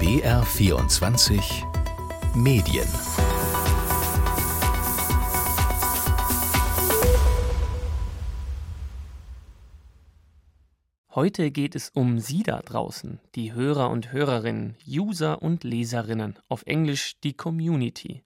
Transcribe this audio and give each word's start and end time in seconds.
BR24 0.00 1.42
Medien 2.34 2.88
Heute 11.14 11.50
geht 11.50 11.74
es 11.74 11.90
um 11.90 12.18
Sie 12.18 12.42
da 12.42 12.60
draußen, 12.60 13.20
die 13.34 13.52
Hörer 13.52 13.90
und 13.90 14.10
Hörerinnen, 14.10 14.76
User 14.88 15.42
und 15.42 15.64
Leserinnen, 15.64 16.38
auf 16.48 16.62
Englisch 16.64 17.20
die 17.22 17.34
Community. 17.34 18.22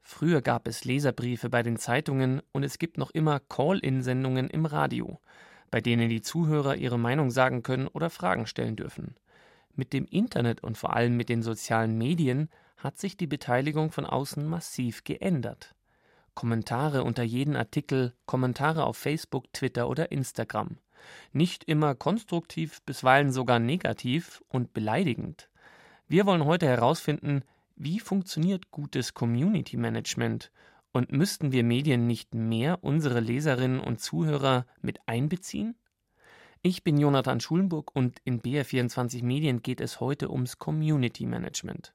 Früher 0.00 0.40
gab 0.40 0.66
es 0.66 0.86
Leserbriefe 0.86 1.50
bei 1.50 1.62
den 1.62 1.76
Zeitungen 1.76 2.40
und 2.52 2.62
es 2.62 2.78
gibt 2.78 2.96
noch 2.96 3.10
immer 3.10 3.38
Call-in-Sendungen 3.38 4.48
im 4.48 4.64
Radio, 4.64 5.20
bei 5.70 5.82
denen 5.82 6.08
die 6.08 6.22
Zuhörer 6.22 6.76
ihre 6.76 6.98
Meinung 6.98 7.30
sagen 7.30 7.62
können 7.62 7.86
oder 7.86 8.08
Fragen 8.08 8.46
stellen 8.46 8.76
dürfen. 8.76 9.14
Mit 9.78 9.92
dem 9.92 10.06
Internet 10.06 10.64
und 10.64 10.76
vor 10.76 10.96
allem 10.96 11.16
mit 11.16 11.28
den 11.28 11.40
sozialen 11.40 11.96
Medien 11.96 12.48
hat 12.78 12.98
sich 12.98 13.16
die 13.16 13.28
Beteiligung 13.28 13.92
von 13.92 14.06
außen 14.06 14.44
massiv 14.44 15.04
geändert. 15.04 15.76
Kommentare 16.34 17.04
unter 17.04 17.22
jeden 17.22 17.54
Artikel, 17.54 18.12
Kommentare 18.26 18.82
auf 18.82 18.96
Facebook, 18.96 19.52
Twitter 19.52 19.88
oder 19.88 20.10
Instagram. 20.10 20.78
Nicht 21.32 21.62
immer 21.62 21.94
konstruktiv, 21.94 22.82
bisweilen 22.82 23.30
sogar 23.30 23.60
negativ 23.60 24.42
und 24.48 24.72
beleidigend. 24.72 25.48
Wir 26.08 26.26
wollen 26.26 26.44
heute 26.44 26.66
herausfinden, 26.66 27.44
wie 27.76 28.00
funktioniert 28.00 28.72
gutes 28.72 29.14
Community 29.14 29.76
Management 29.76 30.50
und 30.90 31.12
müssten 31.12 31.52
wir 31.52 31.62
Medien 31.62 32.08
nicht 32.08 32.34
mehr 32.34 32.82
unsere 32.82 33.20
Leserinnen 33.20 33.78
und 33.78 34.00
Zuhörer 34.00 34.66
mit 34.82 34.98
einbeziehen? 35.06 35.76
Ich 36.60 36.82
bin 36.82 36.98
Jonathan 36.98 37.38
Schulenburg 37.38 37.94
und 37.94 38.18
in 38.24 38.42
BR24 38.42 39.22
Medien 39.22 39.62
geht 39.62 39.80
es 39.80 40.00
heute 40.00 40.28
ums 40.28 40.58
Community 40.58 41.24
Management. 41.24 41.94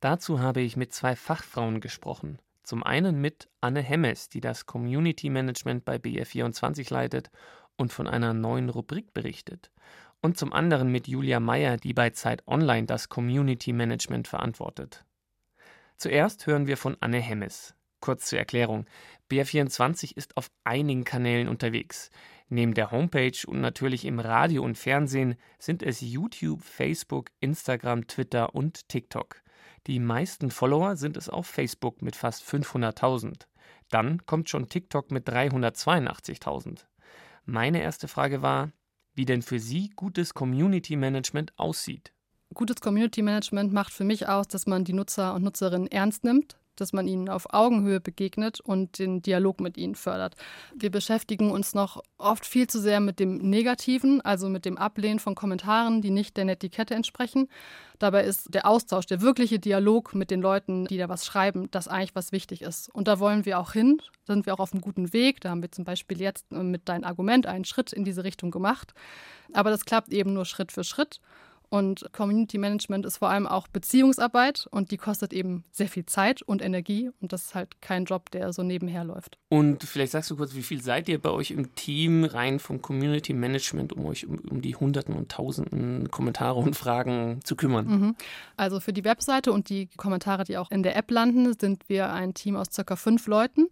Dazu 0.00 0.38
habe 0.38 0.60
ich 0.60 0.76
mit 0.76 0.92
zwei 0.92 1.16
Fachfrauen 1.16 1.80
gesprochen. 1.80 2.38
Zum 2.62 2.82
einen 2.82 3.22
mit 3.22 3.48
Anne 3.62 3.80
Hemmes, 3.80 4.28
die 4.28 4.42
das 4.42 4.66
Community 4.66 5.30
Management 5.30 5.86
bei 5.86 5.96
BR24 5.96 6.92
leitet 6.92 7.30
und 7.76 7.90
von 7.90 8.06
einer 8.06 8.34
neuen 8.34 8.68
Rubrik 8.68 9.14
berichtet. 9.14 9.70
Und 10.20 10.36
zum 10.36 10.52
anderen 10.52 10.92
mit 10.92 11.08
Julia 11.08 11.40
Meyer, 11.40 11.78
die 11.78 11.94
bei 11.94 12.10
Zeit 12.10 12.46
Online 12.46 12.86
das 12.86 13.08
Community 13.08 13.72
Management 13.72 14.28
verantwortet. 14.28 15.06
Zuerst 15.96 16.46
hören 16.46 16.66
wir 16.66 16.76
von 16.76 16.98
Anne 17.00 17.18
Hemmes. 17.18 17.74
Kurz 18.00 18.26
zur 18.26 18.38
Erklärung. 18.38 18.84
BR24 19.30 20.16
ist 20.16 20.36
auf 20.36 20.50
einigen 20.64 21.04
Kanälen 21.04 21.48
unterwegs. 21.48 22.10
Neben 22.48 22.74
der 22.74 22.90
Homepage 22.90 23.46
und 23.46 23.60
natürlich 23.60 24.04
im 24.04 24.18
Radio 24.18 24.62
und 24.62 24.76
Fernsehen 24.76 25.36
sind 25.58 25.82
es 25.82 26.00
YouTube, 26.00 26.62
Facebook, 26.62 27.30
Instagram, 27.40 28.06
Twitter 28.06 28.54
und 28.54 28.88
TikTok. 28.88 29.42
Die 29.86 29.98
meisten 29.98 30.50
Follower 30.50 30.96
sind 30.96 31.16
es 31.16 31.28
auf 31.28 31.46
Facebook 31.46 32.02
mit 32.02 32.14
fast 32.14 32.44
500.000. 32.44 33.46
Dann 33.90 34.24
kommt 34.26 34.48
schon 34.48 34.68
TikTok 34.68 35.10
mit 35.10 35.28
382.000. 35.28 36.86
Meine 37.44 37.82
erste 37.82 38.06
Frage 38.08 38.42
war, 38.42 38.70
wie 39.14 39.24
denn 39.24 39.42
für 39.42 39.58
Sie 39.58 39.90
gutes 39.90 40.34
Community 40.34 40.96
Management 40.96 41.52
aussieht. 41.58 42.12
Gutes 42.54 42.80
Community 42.80 43.22
Management 43.22 43.72
macht 43.72 43.92
für 43.92 44.04
mich 44.04 44.28
aus, 44.28 44.46
dass 44.46 44.66
man 44.66 44.84
die 44.84 44.92
Nutzer 44.92 45.34
und 45.34 45.42
Nutzerinnen 45.42 45.90
ernst 45.90 46.22
nimmt, 46.24 46.56
dass 46.76 46.92
man 46.92 47.06
ihnen 47.06 47.28
auf 47.28 47.52
Augenhöhe 47.52 48.00
begegnet 48.00 48.60
und 48.60 48.98
den 48.98 49.22
Dialog 49.22 49.60
mit 49.60 49.76
ihnen 49.76 49.94
fördert. 49.94 50.36
Wir 50.74 50.90
beschäftigen 50.90 51.50
uns 51.50 51.74
noch 51.74 52.02
oft 52.18 52.46
viel 52.46 52.66
zu 52.66 52.80
sehr 52.80 53.00
mit 53.00 53.20
dem 53.20 53.38
Negativen, 53.38 54.20
also 54.20 54.48
mit 54.48 54.64
dem 54.64 54.78
Ablehnen 54.78 55.18
von 55.18 55.34
Kommentaren, 55.34 56.02
die 56.02 56.10
nicht 56.10 56.36
der 56.36 56.44
Netiquette 56.44 56.94
entsprechen. 56.94 57.48
Dabei 57.98 58.24
ist 58.24 58.52
der 58.52 58.66
Austausch, 58.66 59.06
der 59.06 59.20
wirkliche 59.20 59.58
Dialog 59.58 60.14
mit 60.14 60.30
den 60.30 60.40
Leuten, 60.40 60.86
die 60.86 60.98
da 60.98 61.08
was 61.08 61.24
schreiben, 61.24 61.70
das 61.70 61.88
eigentlich 61.88 62.14
was 62.14 62.32
wichtig 62.32 62.62
ist. 62.62 62.92
Und 62.92 63.06
da 63.06 63.20
wollen 63.20 63.44
wir 63.44 63.58
auch 63.60 63.72
hin, 63.72 64.00
da 64.26 64.34
sind 64.34 64.46
wir 64.46 64.54
auch 64.54 64.60
auf 64.60 64.72
einem 64.72 64.80
guten 64.80 65.12
Weg. 65.12 65.40
Da 65.40 65.50
haben 65.50 65.62
wir 65.62 65.70
zum 65.70 65.84
Beispiel 65.84 66.20
jetzt 66.20 66.50
mit 66.50 66.88
deinem 66.88 67.04
Argument 67.04 67.46
einen 67.46 67.64
Schritt 67.64 67.92
in 67.92 68.04
diese 68.04 68.24
Richtung 68.24 68.50
gemacht. 68.50 68.92
Aber 69.52 69.70
das 69.70 69.84
klappt 69.84 70.12
eben 70.12 70.32
nur 70.32 70.44
Schritt 70.44 70.72
für 70.72 70.84
Schritt. 70.84 71.20
Und 71.72 72.04
Community 72.12 72.58
Management 72.58 73.06
ist 73.06 73.16
vor 73.16 73.30
allem 73.30 73.46
auch 73.46 73.66
Beziehungsarbeit 73.66 74.68
und 74.70 74.90
die 74.90 74.98
kostet 74.98 75.32
eben 75.32 75.64
sehr 75.72 75.88
viel 75.88 76.04
Zeit 76.04 76.42
und 76.42 76.60
Energie 76.60 77.08
und 77.22 77.32
das 77.32 77.46
ist 77.46 77.54
halt 77.54 77.80
kein 77.80 78.04
Job, 78.04 78.30
der 78.30 78.52
so 78.52 78.62
nebenher 78.62 79.04
läuft. 79.04 79.38
Und 79.48 79.82
vielleicht 79.82 80.12
sagst 80.12 80.30
du 80.30 80.36
kurz, 80.36 80.54
wie 80.54 80.62
viel 80.62 80.82
seid 80.82 81.08
ihr 81.08 81.18
bei 81.18 81.30
euch 81.30 81.50
im 81.50 81.74
Team 81.74 82.24
rein 82.24 82.58
vom 82.58 82.82
Community 82.82 83.32
Management, 83.32 83.94
um 83.94 84.04
euch 84.04 84.26
um, 84.26 84.38
um 84.50 84.60
die 84.60 84.76
Hunderten 84.76 85.14
und 85.14 85.32
Tausenden 85.32 86.10
Kommentare 86.10 86.58
und 86.58 86.76
Fragen 86.76 87.40
zu 87.42 87.56
kümmern? 87.56 87.86
Mhm. 87.86 88.16
Also 88.58 88.78
für 88.78 88.92
die 88.92 89.04
Webseite 89.04 89.50
und 89.50 89.70
die 89.70 89.88
Kommentare, 89.96 90.44
die 90.44 90.58
auch 90.58 90.70
in 90.70 90.82
der 90.82 90.94
App 90.94 91.10
landen, 91.10 91.58
sind 91.58 91.88
wir 91.88 92.12
ein 92.12 92.34
Team 92.34 92.54
aus 92.54 92.66
circa 92.70 92.96
fünf 92.96 93.26
Leuten. 93.26 93.68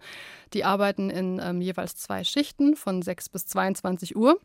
Die 0.55 0.65
arbeiten 0.65 1.11
in 1.11 1.39
ähm, 1.39 1.61
jeweils 1.61 1.97
zwei 1.97 2.25
Schichten 2.25 2.77
von 2.77 3.03
6 3.03 3.29
bis 3.29 3.45
22 3.45 4.17
Uhr. 4.17 4.39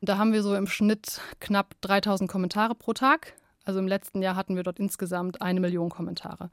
Da 0.00 0.16
haben 0.16 0.32
wir 0.32 0.42
so 0.42 0.54
im 0.54 0.66
Schnitt 0.66 1.20
knapp 1.40 1.74
3000 1.80 2.30
Kommentare 2.30 2.74
pro 2.74 2.92
Tag. 2.92 3.34
Also 3.64 3.80
im 3.80 3.88
letzten 3.88 4.22
Jahr 4.22 4.36
hatten 4.36 4.54
wir 4.54 4.62
dort 4.62 4.78
insgesamt 4.78 5.42
eine 5.42 5.60
Million 5.60 5.90
Kommentare. 5.90 6.50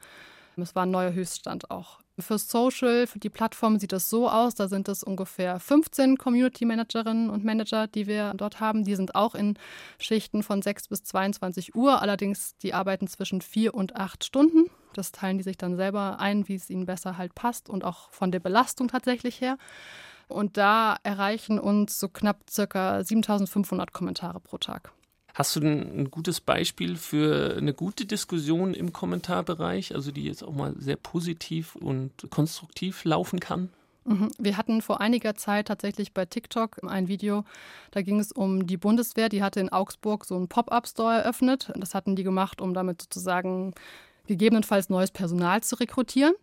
Es 0.57 0.73
war 0.73 0.83
ein 0.83 0.91
neuer 0.91 1.13
Höchststand 1.13 1.69
auch. 1.69 1.99
Für 2.17 2.37
Social, 2.37 3.07
für 3.07 3.19
die 3.19 3.29
Plattform 3.29 3.77
sieht 3.77 3.91
es 3.91 4.09
so 4.09 4.29
aus, 4.29 4.55
da 4.55 4.69
sind 4.69 4.87
es 4.87 5.03
ungefähr 5.03 5.59
15 5.59 6.17
Community 6.17 6.63
Managerinnen 6.63 7.29
und 7.29 7.43
Manager, 7.43 7.87
die 7.87 8.07
wir 8.07 8.33
dort 8.35 8.61
haben. 8.61 8.85
Die 8.85 8.95
sind 8.95 9.15
auch 9.15 9.35
in 9.35 9.59
Schichten 9.99 10.41
von 10.41 10.61
6 10.61 10.87
bis 10.87 11.03
22 11.03 11.75
Uhr, 11.75 12.01
allerdings 12.01 12.55
die 12.57 12.73
arbeiten 12.73 13.07
zwischen 13.07 13.41
4 13.41 13.73
und 13.73 13.97
8 13.97 14.23
Stunden. 14.23 14.69
Das 14.93 15.11
teilen 15.11 15.37
die 15.37 15.43
sich 15.43 15.57
dann 15.57 15.75
selber 15.75 16.19
ein, 16.19 16.47
wie 16.47 16.55
es 16.55 16.69
ihnen 16.69 16.85
besser 16.85 17.17
halt 17.17 17.35
passt 17.35 17.69
und 17.69 17.83
auch 17.83 18.09
von 18.11 18.31
der 18.31 18.39
Belastung 18.39 18.87
tatsächlich 18.87 19.41
her. 19.41 19.57
Und 20.27 20.57
da 20.57 20.97
erreichen 21.03 21.59
uns 21.59 21.99
so 21.99 22.07
knapp 22.09 22.49
circa 22.49 23.03
7500 23.03 23.93
Kommentare 23.93 24.39
pro 24.39 24.57
Tag. 24.57 24.91
Hast 25.35 25.55
du 25.57 25.59
ein, 25.59 26.09
gutes 26.09 26.39
Beispiel 26.39 26.95
für 26.95 27.57
eine 27.57 27.73
gute 27.73 28.05
Diskussion 28.05 28.73
im 28.73 28.93
Kommentarbereich, 28.93 29.93
also 29.93 30.11
die 30.11 30.23
jetzt 30.23 30.43
auch 30.43 30.53
mal 30.53 30.73
sehr 30.77 30.95
positiv 30.95 31.75
und 31.75 32.11
konstruktiv 32.29 33.03
laufen 33.03 33.41
kann? 33.41 33.69
Mhm. 34.05 34.29
Wir 34.37 34.55
hatten 34.55 34.81
vor 34.81 35.01
einiger 35.01 35.35
Zeit 35.35 35.67
tatsächlich 35.67 36.13
bei 36.13 36.25
TikTok 36.25 36.79
ein 36.87 37.09
Video, 37.09 37.43
da 37.91 38.01
ging 38.01 38.19
es 38.19 38.31
um 38.31 38.65
die 38.65 38.77
Bundeswehr, 38.77 39.27
die 39.27 39.43
hatte 39.43 39.59
in 39.59 39.69
Augsburg 39.69 40.23
so 40.23 40.35
einen 40.37 40.47
Pop-up-Store 40.47 41.15
eröffnet. 41.15 41.69
Das 41.75 41.93
hatten 41.93 42.15
die 42.15 42.23
gemacht, 42.23 42.61
um 42.61 42.73
damit 42.73 43.01
sozusagen 43.01 43.73
gegebenenfalls 44.27 44.89
neues 44.89 45.11
Personal 45.11 45.61
zu 45.61 45.75
rekrutieren. 45.75 46.33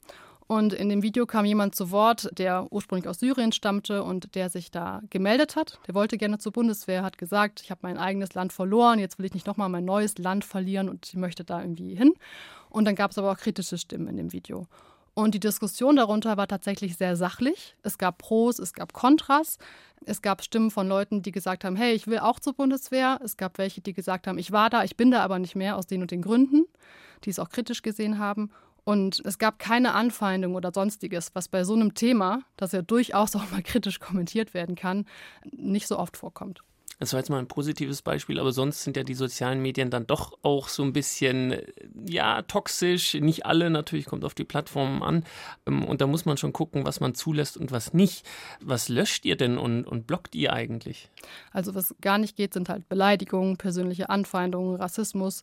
Und 0.47 0.73
in 0.73 0.89
dem 0.89 1.03
Video 1.03 1.25
kam 1.25 1.45
jemand 1.45 1.75
zu 1.75 1.91
Wort, 1.91 2.31
der 2.37 2.67
ursprünglich 2.71 3.09
aus 3.09 3.21
Syrien 3.21 3.53
stammte 3.53 4.03
und 4.03 4.35
der 4.35 4.51
sich 4.51 4.71
da 4.71 5.01
gemeldet 5.09 5.57
hat. 5.57 5.79
Der 5.87 5.95
wollte 5.95 6.19
gerne 6.19 6.39
zur 6.39 6.53
Bundeswehr, 6.53 7.03
hat 7.03 7.17
gesagt, 7.17 7.61
ich 7.63 7.71
habe 7.71 7.81
mein 7.83 7.97
eigenes 7.97 8.35
Land 8.35 8.53
verloren, 8.53 8.99
jetzt 8.99 9.19
will 9.19 9.27
ich 9.27 9.35
nicht 9.35 9.47
nochmal 9.47 9.69
mein 9.69 9.85
neues 9.85 10.19
Land 10.19 10.45
verlieren 10.45 10.89
und 10.89 11.07
ich 11.07 11.15
möchte 11.15 11.45
da 11.45 11.61
irgendwie 11.61 11.95
hin. 11.95 12.15
Und 12.71 12.85
dann 12.85 12.97
gab 12.97 13.13
es 13.13 13.19
aber 13.19 13.31
auch 13.33 13.39
kritische 13.39 13.79
Stimmen 13.79 14.09
in 14.09 14.17
dem 14.17 14.33
Video. 14.33 14.67
Und 15.15 15.35
die 15.35 15.41
Diskussion 15.41 15.97
darunter 15.97 16.37
war 16.39 16.49
tatsächlich 16.49 16.97
sehr 16.97 17.17
sachlich. 17.17 17.77
Es 17.83 17.99
gab 17.99 18.19
Pros, 18.19 18.59
es 18.59 18.73
gab 18.73 18.95
Kontras. 18.95 19.59
Es 20.07 20.23
gab 20.23 20.43
Stimmen 20.43 20.71
von 20.71 20.89
Leuten, 20.89 21.23
die 21.23 21.33
gesagt 21.33 21.65
haben, 21.65 21.77
hey, 21.77 21.93
ich 21.93 22.07
will 22.07 22.19
auch 22.19 22.41
zur 22.41 22.55
Bundeswehr. 22.55 23.21
Es 23.23 23.37
gab 23.37 23.59
welche, 23.59 23.83
die 23.83 23.93
gesagt 23.93 24.27
haben, 24.27 24.39
ich 24.39 24.53
war 24.53 24.71
da, 24.71 24.85
ich 24.85 24.97
bin 24.97 25.11
da 25.11 25.23
aber 25.23 25.39
nicht 25.39 25.55
mehr 25.55 25.77
aus 25.77 25.87
den 25.87 26.01
und 26.01 26.11
den 26.11 26.23
Gründen, 26.23 26.65
die 27.25 27.31
es 27.31 27.39
auch 27.39 27.51
kritisch 27.51 27.83
gesehen 27.83 28.19
haben. 28.19 28.51
Und 28.85 29.23
es 29.25 29.39
gab 29.39 29.59
keine 29.59 29.95
Anfeindung 29.95 30.55
oder 30.55 30.73
sonstiges, 30.75 31.35
was 31.35 31.49
bei 31.49 31.65
so 31.65 31.75
einem 31.75 31.95
Thema, 31.95 32.41
das 32.57 32.73
ja 32.73 32.83
durchaus 32.83 33.37
auch 33.37 33.51
mal 33.51 33.63
kritisch 33.63 34.01
kommentiert 34.01 34.55
werden 34.55 34.75
kann, 34.75 35.07
nicht 35.51 35.87
so 35.87 35.99
oft 35.99 36.17
vorkommt. 36.17 36.61
Das 37.03 37.13
war 37.13 37.19
jetzt 37.19 37.31
mal 37.31 37.41
ein 37.41 37.49
positives 37.49 38.01
Beispiel, 38.01 38.39
aber 38.39 38.53
sonst 38.53 38.85
sind 38.85 38.97
ja 38.97 39.03
die 39.03 39.15
sozialen 39.15 39.61
Medien 39.61 39.91
dann 39.91 40.07
doch 40.07 40.39
auch 40.43 40.69
so 40.69 40.85
ein 40.85 40.93
bisschen, 40.93 41.57
ja, 42.07 42.43
toxisch. 42.43 43.15
Nicht 43.15 43.45
alle, 43.45 43.71
natürlich 43.71 44.07
kommt 44.07 44.25
auf 44.25 44.35
die 44.35 44.45
Plattformen 44.45 45.03
an. 45.03 45.25
Ähm, 45.67 45.85
und 45.85 46.01
da 46.01 46.07
muss 46.07 46.27
man 46.27 46.37
schon 46.37 46.53
gucken, 46.53 46.87
was 46.87 47.01
man 47.01 47.17
zulässt 47.17 47.57
und 47.57 47.73
was 47.73 47.93
nicht. 47.93 48.25
Was 48.61 48.89
löscht 48.89 49.25
ihr 49.25 49.37
denn 49.37 49.59
und, 49.59 49.85
und 49.85 50.07
blockt 50.07 50.37
ihr 50.37 50.53
eigentlich? 50.53 51.11
Also, 51.51 51.75
was 51.75 51.93
gar 52.01 52.19
nicht 52.19 52.37
geht, 52.37 52.55
sind 52.55 52.69
halt 52.69 52.89
Beleidigungen, 52.89 53.57
persönliche 53.57 54.09
Anfeindungen, 54.09 54.77
Rassismus 54.77 55.43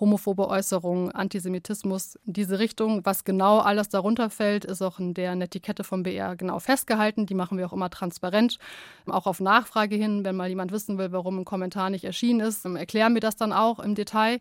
homophobe 0.00 0.48
Äußerungen, 0.48 1.10
Antisemitismus 1.12 2.16
in 2.26 2.32
diese 2.32 2.58
Richtung. 2.58 3.04
Was 3.04 3.24
genau 3.24 3.58
alles 3.58 3.88
darunter 3.88 4.30
fällt, 4.30 4.64
ist 4.64 4.82
auch 4.82 4.98
in 4.98 5.14
der 5.14 5.34
Netiquette 5.34 5.84
vom 5.84 6.02
BR 6.02 6.36
genau 6.36 6.58
festgehalten. 6.58 7.26
Die 7.26 7.34
machen 7.34 7.58
wir 7.58 7.66
auch 7.66 7.72
immer 7.72 7.90
transparent. 7.90 8.58
Auch 9.06 9.26
auf 9.26 9.40
Nachfrage 9.40 9.96
hin, 9.96 10.24
wenn 10.24 10.36
mal 10.36 10.48
jemand 10.48 10.72
wissen 10.72 10.98
will, 10.98 11.12
warum 11.12 11.38
ein 11.38 11.44
Kommentar 11.44 11.90
nicht 11.90 12.04
erschienen 12.04 12.40
ist, 12.40 12.64
erklären 12.64 13.14
wir 13.14 13.20
das 13.20 13.36
dann 13.36 13.52
auch 13.52 13.78
im 13.80 13.94
Detail. 13.94 14.40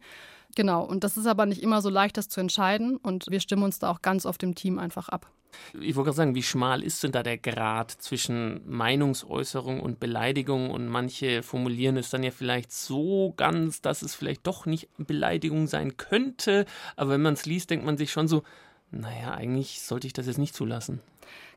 Genau, 0.55 0.83
und 0.83 1.03
das 1.03 1.17
ist 1.17 1.27
aber 1.27 1.45
nicht 1.45 1.61
immer 1.61 1.81
so 1.81 1.89
leicht, 1.89 2.17
das 2.17 2.29
zu 2.29 2.39
entscheiden. 2.39 2.97
Und 2.97 3.25
wir 3.29 3.39
stimmen 3.39 3.63
uns 3.63 3.79
da 3.79 3.91
auch 3.91 4.01
ganz 4.01 4.25
auf 4.25 4.37
dem 4.37 4.55
Team 4.55 4.79
einfach 4.79 5.09
ab. 5.09 5.27
Ich 5.73 5.95
wollte 5.95 6.07
gerade 6.07 6.17
sagen, 6.17 6.35
wie 6.35 6.43
schmal 6.43 6.83
ist 6.83 7.03
denn 7.03 7.11
da 7.11 7.23
der 7.23 7.37
Grad 7.37 7.91
zwischen 7.91 8.61
Meinungsäußerung 8.65 9.79
und 9.79 9.99
Beleidigung? 9.99 10.69
Und 10.71 10.87
manche 10.87 11.43
formulieren 11.43 11.97
es 11.97 12.09
dann 12.09 12.23
ja 12.23 12.31
vielleicht 12.31 12.71
so 12.71 13.33
ganz, 13.37 13.81
dass 13.81 14.01
es 14.01 14.15
vielleicht 14.15 14.45
doch 14.47 14.65
nicht 14.65 14.89
Beleidigung 14.97 15.67
sein 15.67 15.97
könnte. 15.97 16.65
Aber 16.95 17.11
wenn 17.11 17.21
man 17.21 17.33
es 17.33 17.45
liest, 17.45 17.69
denkt 17.69 17.85
man 17.85 17.97
sich 17.97 18.11
schon 18.11 18.27
so, 18.27 18.43
naja, 18.91 19.33
eigentlich 19.33 19.81
sollte 19.81 20.07
ich 20.07 20.13
das 20.13 20.27
jetzt 20.27 20.37
nicht 20.37 20.55
zulassen. 20.55 21.01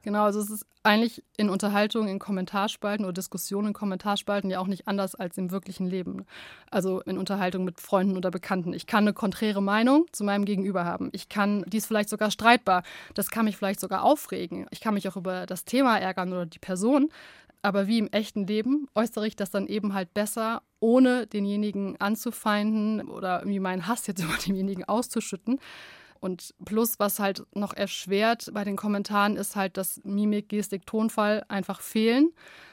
Genau, 0.02 0.24
also 0.24 0.40
es 0.40 0.50
ist 0.50 0.66
eigentlich 0.82 1.22
in 1.36 1.50
Unterhaltung, 1.50 2.08
in 2.08 2.18
Kommentarspalten 2.18 3.04
oder 3.04 3.12
Diskussionen 3.12 3.68
in 3.68 3.74
Kommentarspalten 3.74 4.50
ja 4.50 4.58
auch 4.58 4.66
nicht 4.66 4.88
anders 4.88 5.14
als 5.14 5.36
im 5.36 5.50
wirklichen 5.50 5.86
Leben. 5.86 6.24
Also 6.70 7.00
in 7.02 7.18
Unterhaltung 7.18 7.64
mit 7.64 7.80
Freunden 7.80 8.16
oder 8.16 8.30
Bekannten. 8.30 8.72
Ich 8.72 8.86
kann 8.86 9.04
eine 9.04 9.12
konträre 9.12 9.62
Meinung 9.62 10.06
zu 10.12 10.24
meinem 10.24 10.46
Gegenüber 10.46 10.86
haben. 10.86 11.10
Ich 11.12 11.28
kann, 11.28 11.64
die 11.68 11.76
ist 11.76 11.86
vielleicht 11.86 12.08
sogar 12.08 12.30
streitbar. 12.30 12.82
Das 13.14 13.30
kann 13.30 13.44
mich 13.44 13.58
vielleicht 13.58 13.80
sogar 13.80 14.02
aufregen. 14.02 14.66
Ich 14.70 14.80
kann 14.80 14.94
mich 14.94 15.06
auch 15.06 15.16
über 15.16 15.44
das 15.44 15.64
Thema 15.66 15.98
ärgern 15.98 16.32
oder 16.32 16.46
die 16.46 16.58
Person. 16.58 17.10
Aber 17.62 17.86
wie 17.86 17.98
im 17.98 18.08
echten 18.08 18.46
Leben 18.46 18.88
äußere 18.94 19.26
ich 19.26 19.36
das 19.36 19.50
dann 19.50 19.66
eben 19.66 19.92
halt 19.92 20.14
besser, 20.14 20.62
ohne 20.80 21.26
denjenigen 21.26 22.00
anzufeinden 22.00 23.06
oder 23.06 23.40
irgendwie 23.40 23.60
meinen 23.60 23.86
Hass 23.86 24.06
jetzt 24.06 24.22
über 24.24 24.34
denjenigen 24.34 24.84
auszuschütten. 24.84 25.60
Und 26.20 26.54
plus, 26.64 26.98
was 26.98 27.18
halt 27.18 27.44
noch 27.54 27.72
erschwert 27.72 28.50
bei 28.52 28.62
den 28.62 28.76
Kommentaren, 28.76 29.36
ist 29.36 29.56
halt, 29.56 29.76
dass 29.76 30.00
Mimik, 30.04 30.50
Gestik, 30.50 30.86
Tonfall 30.86 31.44
einfach 31.48 31.80
fehlen. 31.80 32.30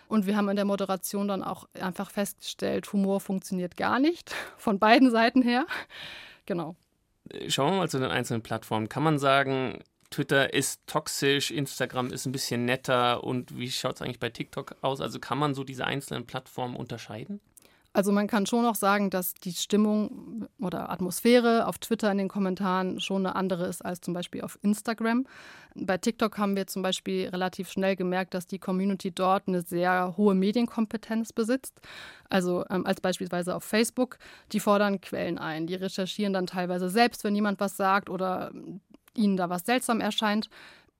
Und 0.10 0.26
wir 0.26 0.38
haben 0.38 0.50
in 0.50 0.56
der 0.56 0.66
Moderation 0.66 1.28
dann 1.28 1.44
auch 1.44 1.68
einfach 1.74 2.12
festgestellt, 2.12 2.92
Humor 2.94 3.20
funktioniert 3.20 3.78
gar 3.78 4.00
nicht, 4.00 4.34
von 4.58 4.80
beiden 4.80 5.12
Seiten 5.12 5.42
her. 5.42 5.66
Genau. 6.46 6.76
Schauen 7.48 7.74
wir 7.74 7.78
mal 7.80 7.90
zu 7.90 8.00
den 8.00 8.12
einzelnen 8.12 8.42
Plattformen. 8.42 8.88
Kann 8.88 9.04
man 9.04 9.20
sagen, 9.20 9.84
Twitter 10.10 10.54
ist 10.54 10.82
toxisch, 10.88 11.52
Instagram 11.52 12.08
ist 12.08 12.26
ein 12.26 12.32
bisschen 12.32 12.66
netter 12.66 13.24
und 13.24 13.58
wie 13.58 13.70
schaut 13.70 13.96
es 13.96 14.02
eigentlich 14.02 14.20
bei 14.20 14.30
TikTok 14.30 14.76
aus? 14.82 15.02
Also 15.02 15.20
kann 15.20 15.38
man 15.38 15.54
so 15.54 15.64
diese 15.66 15.86
einzelnen 15.86 16.26
Plattformen 16.26 16.76
unterscheiden? 16.76 17.42
Also 17.98 18.12
man 18.12 18.28
kann 18.28 18.46
schon 18.46 18.64
auch 18.64 18.76
sagen, 18.76 19.10
dass 19.10 19.34
die 19.34 19.54
Stimmung 19.54 20.48
oder 20.60 20.92
Atmosphäre 20.92 21.66
auf 21.66 21.80
Twitter 21.80 22.12
in 22.12 22.20
den 22.20 22.28
Kommentaren 22.28 23.00
schon 23.00 23.26
eine 23.26 23.36
andere 23.36 23.66
ist 23.66 23.84
als 23.84 24.02
zum 24.02 24.14
Beispiel 24.14 24.42
auf 24.42 24.60
Instagram. 24.62 25.26
Bei 25.74 25.98
TikTok 25.98 26.38
haben 26.38 26.56
wir 26.56 26.68
zum 26.68 26.84
Beispiel 26.84 27.28
relativ 27.30 27.72
schnell 27.72 27.96
gemerkt, 27.96 28.36
dass 28.36 28.46
die 28.46 28.60
Community 28.60 29.10
dort 29.10 29.48
eine 29.48 29.64
sehr 29.64 30.14
hohe 30.16 30.36
Medienkompetenz 30.36 31.34
besitzt. 31.34 31.82
Also 32.30 32.66
ähm, 32.70 32.86
als 32.86 33.02
beispielsweise 33.02 33.56
auf 33.56 33.64
Facebook, 33.64 34.20
die 34.52 34.60
fordern 34.60 35.02
Quellen 35.02 35.40
ein, 35.40 35.66
die 35.66 35.74
recherchieren 35.74 36.34
dann 36.34 36.46
teilweise 36.46 36.92
selbst, 36.92 37.24
wenn 37.24 37.34
jemand 37.34 37.60
was 37.60 37.78
sagt 37.78 38.12
oder 38.12 38.52
ihnen 39.16 39.38
da 39.38 39.50
was 39.50 39.66
seltsam 39.66 40.02
erscheint 40.02 40.52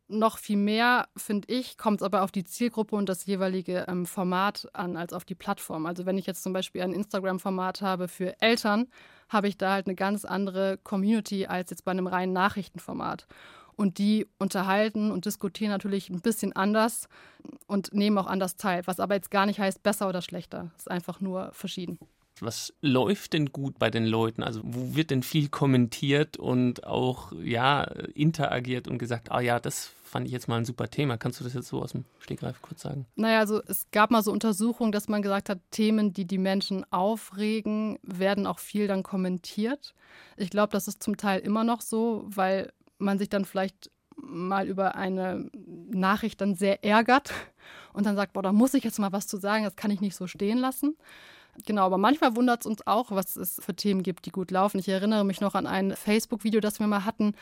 noch 0.08 0.38
viel 0.38 0.58
mehr, 0.58 1.08
finde 1.16 1.52
ich, 1.52 1.78
kommt 1.78 2.02
es 2.02 2.06
aber 2.06 2.24
auf 2.24 2.32
die 2.32 2.44
Zielgruppe 2.44 2.96
und 2.96 3.10
das 3.10 3.26
jeweilige 3.26 3.86
ähm, 3.88 4.06
Format 4.06 4.68
an, 4.74 4.98
als 4.98 5.14
auf 5.14 5.26
die 5.26 5.36
Plattform. 5.36 5.86
Also 5.86 6.06
wenn 6.06 6.18
ich 6.18 6.26
jetzt 6.26 6.44
zum 6.44 6.54
Beispiel 6.54 6.82
ein 6.82 6.94
Instagram-Format 6.94 7.82
habe 7.82 8.08
für 8.08 8.40
Eltern, 8.42 8.88
habe 9.30 9.48
ich 9.48 9.58
da 9.58 9.74
halt 9.74 9.88
eine 9.88 9.96
ganz 9.96 10.26
andere 10.26 10.78
Community 10.78 11.46
als 11.46 11.70
jetzt 11.70 11.84
bei 11.84 11.92
einem 11.92 12.08
reinen 12.08 12.34
Nachrichtenformat. 12.34 13.28
Und 13.76 14.00
die 14.00 14.26
unterhalten 14.40 15.12
und 15.12 15.26
diskutieren 15.26 15.72
natürlich 15.72 16.10
ein 16.10 16.22
bisschen 16.22 16.56
anders 16.56 17.08
und 17.68 17.94
nehmen 17.94 18.18
auch 18.18 18.26
anders 18.26 18.56
teil, 18.56 18.82
was 18.86 19.00
aber 19.00 19.16
jetzt 19.16 19.30
gar 19.30 19.46
nicht 19.46 19.60
heißt 19.60 19.84
besser 19.84 20.10
oder 20.10 20.24
schlechter. 20.24 20.72
Es 20.76 20.84
ist 20.84 20.92
einfach 20.92 21.22
nur 21.22 21.52
verschieden. 21.54 22.00
Was 22.40 22.74
läuft 22.82 23.34
denn 23.34 23.52
gut 23.52 23.80
bei 23.80 23.90
den 23.90 24.06
Leuten? 24.06 24.44
Also 24.44 24.62
wo 24.64 24.96
wird 24.96 25.12
denn 25.12 25.24
viel 25.24 25.50
kommentiert 25.50 26.38
und 26.38 26.86
auch 26.86 27.32
ja 27.34 27.84
interagiert 27.84 28.88
und 28.88 28.98
gesagt, 29.00 29.32
ah 29.32 29.40
ja, 29.40 29.60
das 29.60 29.92
fand 30.08 30.26
ich 30.26 30.32
jetzt 30.32 30.48
mal 30.48 30.58
ein 30.58 30.66
super 30.66 30.90
Thema. 30.90 31.18
Kannst 31.18 31.40
du 31.40 31.44
das 31.44 31.54
jetzt 31.54 31.68
so 31.68 31.82
aus 31.82 31.92
dem 31.92 32.06
Stegreif 32.20 32.62
kurz 32.62 32.82
sagen? 32.82 33.06
Naja, 33.16 33.40
also 33.40 33.62
es 33.68 33.88
gab 33.92 34.12
mal 34.12 34.24
so 34.24 34.32
Untersuchungen, 34.32 34.92
dass 34.92 35.08
man 35.08 35.22
gesagt 35.22 35.50
hat, 35.50 35.60
Themen, 35.72 36.14
die 36.14 36.26
die 36.26 36.38
Menschen 36.38 36.86
aufregen, 36.92 38.00
werden 38.02 38.48
auch 38.48 38.60
viel 38.60 38.88
dann 38.88 39.04
kommentiert. 39.04 39.94
Ich 40.38 40.50
glaube, 40.50 40.72
das 40.72 40.88
ist 40.88 41.04
zum 41.04 41.18
Teil 41.18 41.40
immer 41.42 41.64
noch 41.64 41.82
so, 41.82 42.24
weil 42.28 42.72
man 42.98 43.20
sich 43.20 43.30
dann 43.30 43.46
vielleicht 43.46 43.92
mal 44.16 44.68
über 44.68 44.96
eine 44.96 45.50
Nachricht 45.54 46.42
dann 46.42 46.56
sehr 46.56 46.84
ärgert 46.84 47.32
und 47.94 48.06
dann 48.06 48.16
sagt, 48.16 48.34
boah, 48.34 48.42
da 48.42 48.52
muss 48.52 48.74
ich 48.74 48.84
jetzt 48.84 49.00
mal 49.00 49.12
was 49.12 49.28
zu 49.28 49.38
sagen, 49.38 49.64
das 49.64 49.76
kann 49.76 49.92
ich 49.92 50.02
nicht 50.02 50.16
so 50.16 50.28
stehen 50.28 50.58
lassen. 50.58 50.96
Genau, 51.66 51.84
aber 51.84 51.98
manchmal 51.98 52.36
wundert 52.36 52.62
es 52.62 52.68
uns 52.68 52.86
auch, 52.86 53.12
was 53.12 53.36
es 53.36 53.60
für 53.64 53.76
Themen 53.76 54.04
gibt, 54.04 54.26
die 54.26 54.32
gut 54.32 54.52
laufen. 54.52 54.80
Ich 54.80 54.90
erinnere 54.90 55.26
mich 55.26 55.42
noch 55.42 55.56
an 55.56 55.66
ein 55.66 55.96
Facebook-Video, 55.96 56.60
das 56.60 56.80
wir 56.80 56.88
mal 56.88 57.04
hatten, 57.04 57.34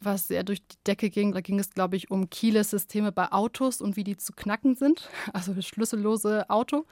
was 0.00 0.28
sehr 0.28 0.44
durch 0.44 0.64
die 0.66 0.76
Decke 0.86 1.10
ging. 1.10 1.32
Da 1.32 1.40
ging 1.40 1.58
es, 1.58 1.70
glaube 1.70 1.96
ich, 1.96 2.10
um 2.10 2.30
Keyless-Systeme 2.30 3.10
bei 3.10 3.32
Autos 3.32 3.80
und 3.80 3.96
wie 3.96 4.04
die 4.04 4.16
zu 4.16 4.32
knacken 4.32 4.76
sind. 4.76 5.08
Also 5.32 5.54
das 5.54 5.66
schlüssellose 5.66 6.48
Auto. 6.50 6.86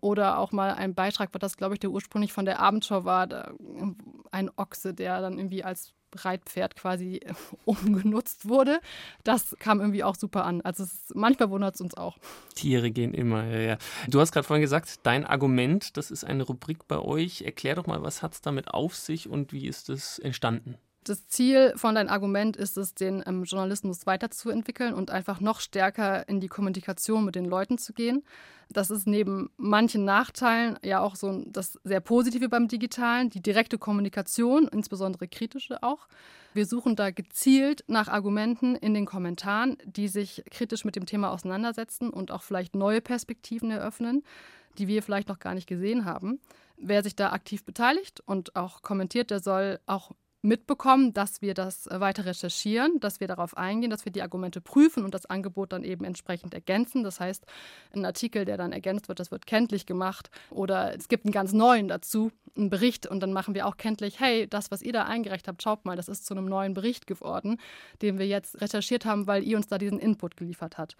Oder 0.00 0.38
auch 0.38 0.52
mal 0.52 0.72
ein 0.74 0.94
Beitrag, 0.94 1.30
was 1.32 1.40
das, 1.40 1.56
glaube 1.56 1.74
ich, 1.74 1.80
der 1.80 1.90
ursprünglich 1.90 2.32
von 2.32 2.44
der 2.44 2.60
Abendschau 2.60 3.04
war. 3.04 3.28
ein 4.30 4.50
Ochse, 4.56 4.94
der 4.94 5.20
dann 5.20 5.38
irgendwie 5.38 5.62
als 5.62 5.92
Reitpferd 6.16 6.76
quasi 6.76 7.20
umgenutzt 7.64 8.48
wurde. 8.48 8.80
Das 9.24 9.56
kam 9.58 9.80
irgendwie 9.80 10.04
auch 10.04 10.14
super 10.14 10.44
an. 10.44 10.60
Also 10.62 10.84
es, 10.84 11.12
manchmal 11.14 11.50
wundert 11.50 11.74
es 11.74 11.80
uns 11.80 11.94
auch. 11.94 12.18
Tiere 12.54 12.90
gehen 12.90 13.14
immer, 13.14 13.44
ja, 13.44 13.60
ja. 13.60 13.78
Du 14.08 14.20
hast 14.20 14.32
gerade 14.32 14.46
vorhin 14.46 14.62
gesagt, 14.62 15.00
dein 15.04 15.24
Argument, 15.24 15.96
das 15.96 16.10
ist 16.10 16.24
eine 16.24 16.42
Rubrik 16.42 16.86
bei 16.88 16.98
euch. 16.98 17.42
Erklär 17.42 17.74
doch 17.74 17.86
mal, 17.86 18.02
was 18.02 18.22
hat 18.22 18.34
es 18.34 18.40
damit 18.40 18.68
auf 18.68 18.94
sich 18.96 19.28
und 19.28 19.52
wie 19.52 19.66
ist 19.66 19.88
es 19.88 20.18
entstanden? 20.18 20.76
Das 21.02 21.26
Ziel 21.28 21.72
von 21.76 21.94
deinem 21.94 22.10
Argument 22.10 22.56
ist 22.56 22.76
es, 22.76 22.94
den 22.94 23.22
ähm, 23.26 23.44
Journalismus 23.44 24.06
weiterzuentwickeln 24.06 24.92
und 24.92 25.10
einfach 25.10 25.40
noch 25.40 25.60
stärker 25.60 26.28
in 26.28 26.40
die 26.40 26.48
Kommunikation 26.48 27.24
mit 27.24 27.36
den 27.36 27.46
Leuten 27.46 27.78
zu 27.78 27.94
gehen. 27.94 28.22
Das 28.68 28.90
ist 28.90 29.06
neben 29.06 29.50
manchen 29.56 30.04
Nachteilen 30.04 30.78
ja 30.84 31.00
auch 31.00 31.16
so 31.16 31.42
das 31.46 31.78
sehr 31.84 32.00
Positive 32.00 32.50
beim 32.50 32.68
Digitalen, 32.68 33.30
die 33.30 33.40
direkte 33.40 33.78
Kommunikation, 33.78 34.68
insbesondere 34.68 35.26
kritische 35.26 35.82
auch. 35.82 36.06
Wir 36.52 36.66
suchen 36.66 36.96
da 36.96 37.10
gezielt 37.10 37.82
nach 37.86 38.08
Argumenten 38.08 38.76
in 38.76 38.92
den 38.92 39.06
Kommentaren, 39.06 39.78
die 39.84 40.08
sich 40.08 40.44
kritisch 40.50 40.84
mit 40.84 40.96
dem 40.96 41.06
Thema 41.06 41.30
auseinandersetzen 41.30 42.10
und 42.10 42.30
auch 42.30 42.42
vielleicht 42.42 42.74
neue 42.74 43.00
Perspektiven 43.00 43.70
eröffnen, 43.70 44.22
die 44.78 44.86
wir 44.86 45.02
vielleicht 45.02 45.28
noch 45.28 45.38
gar 45.38 45.54
nicht 45.54 45.66
gesehen 45.66 46.04
haben. 46.04 46.40
Wer 46.76 47.02
sich 47.02 47.16
da 47.16 47.32
aktiv 47.32 47.64
beteiligt 47.64 48.20
und 48.24 48.54
auch 48.56 48.82
kommentiert, 48.82 49.30
der 49.30 49.40
soll 49.40 49.80
auch 49.86 50.12
mitbekommen, 50.42 51.12
dass 51.12 51.42
wir 51.42 51.54
das 51.54 51.86
äh, 51.86 52.00
weiter 52.00 52.24
recherchieren, 52.24 52.98
dass 53.00 53.20
wir 53.20 53.28
darauf 53.28 53.56
eingehen, 53.56 53.90
dass 53.90 54.04
wir 54.04 54.12
die 54.12 54.22
Argumente 54.22 54.60
prüfen 54.60 55.04
und 55.04 55.14
das 55.14 55.26
Angebot 55.26 55.72
dann 55.72 55.84
eben 55.84 56.04
entsprechend 56.04 56.54
ergänzen. 56.54 57.02
Das 57.02 57.20
heißt, 57.20 57.44
ein 57.94 58.04
Artikel, 58.04 58.44
der 58.44 58.56
dann 58.56 58.72
ergänzt 58.72 59.08
wird, 59.08 59.20
das 59.20 59.30
wird 59.30 59.46
kenntlich 59.46 59.86
gemacht 59.86 60.30
oder 60.50 60.96
es 60.96 61.08
gibt 61.08 61.24
einen 61.24 61.32
ganz 61.32 61.52
neuen 61.52 61.88
dazu, 61.88 62.30
einen 62.56 62.70
Bericht 62.70 63.06
und 63.06 63.20
dann 63.20 63.32
machen 63.32 63.54
wir 63.54 63.66
auch 63.66 63.76
kenntlich, 63.76 64.18
hey, 64.20 64.48
das, 64.48 64.70
was 64.70 64.82
ihr 64.82 64.92
da 64.92 65.04
eingereicht 65.04 65.46
habt, 65.46 65.62
schaut 65.62 65.84
mal, 65.84 65.96
das 65.96 66.08
ist 66.08 66.26
zu 66.26 66.34
einem 66.34 66.46
neuen 66.46 66.74
Bericht 66.74 67.06
geworden, 67.06 67.58
den 68.02 68.18
wir 68.18 68.26
jetzt 68.26 68.60
recherchiert 68.60 69.04
haben, 69.04 69.26
weil 69.26 69.44
ihr 69.44 69.56
uns 69.56 69.68
da 69.68 69.78
diesen 69.78 69.98
Input 69.98 70.36
geliefert 70.36 70.78
habt. 70.78 70.96